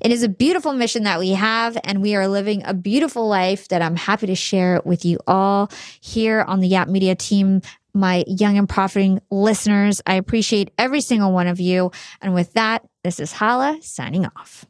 [0.00, 3.66] It is a beautiful mission that we have, and we are living a beautiful life
[3.68, 5.70] that I'm happy to share with you all
[6.00, 7.62] here on the Yap Media team.
[7.92, 11.92] My young and profiting listeners, I appreciate every single one of you.
[12.20, 14.66] And with that, this is Hala signing off.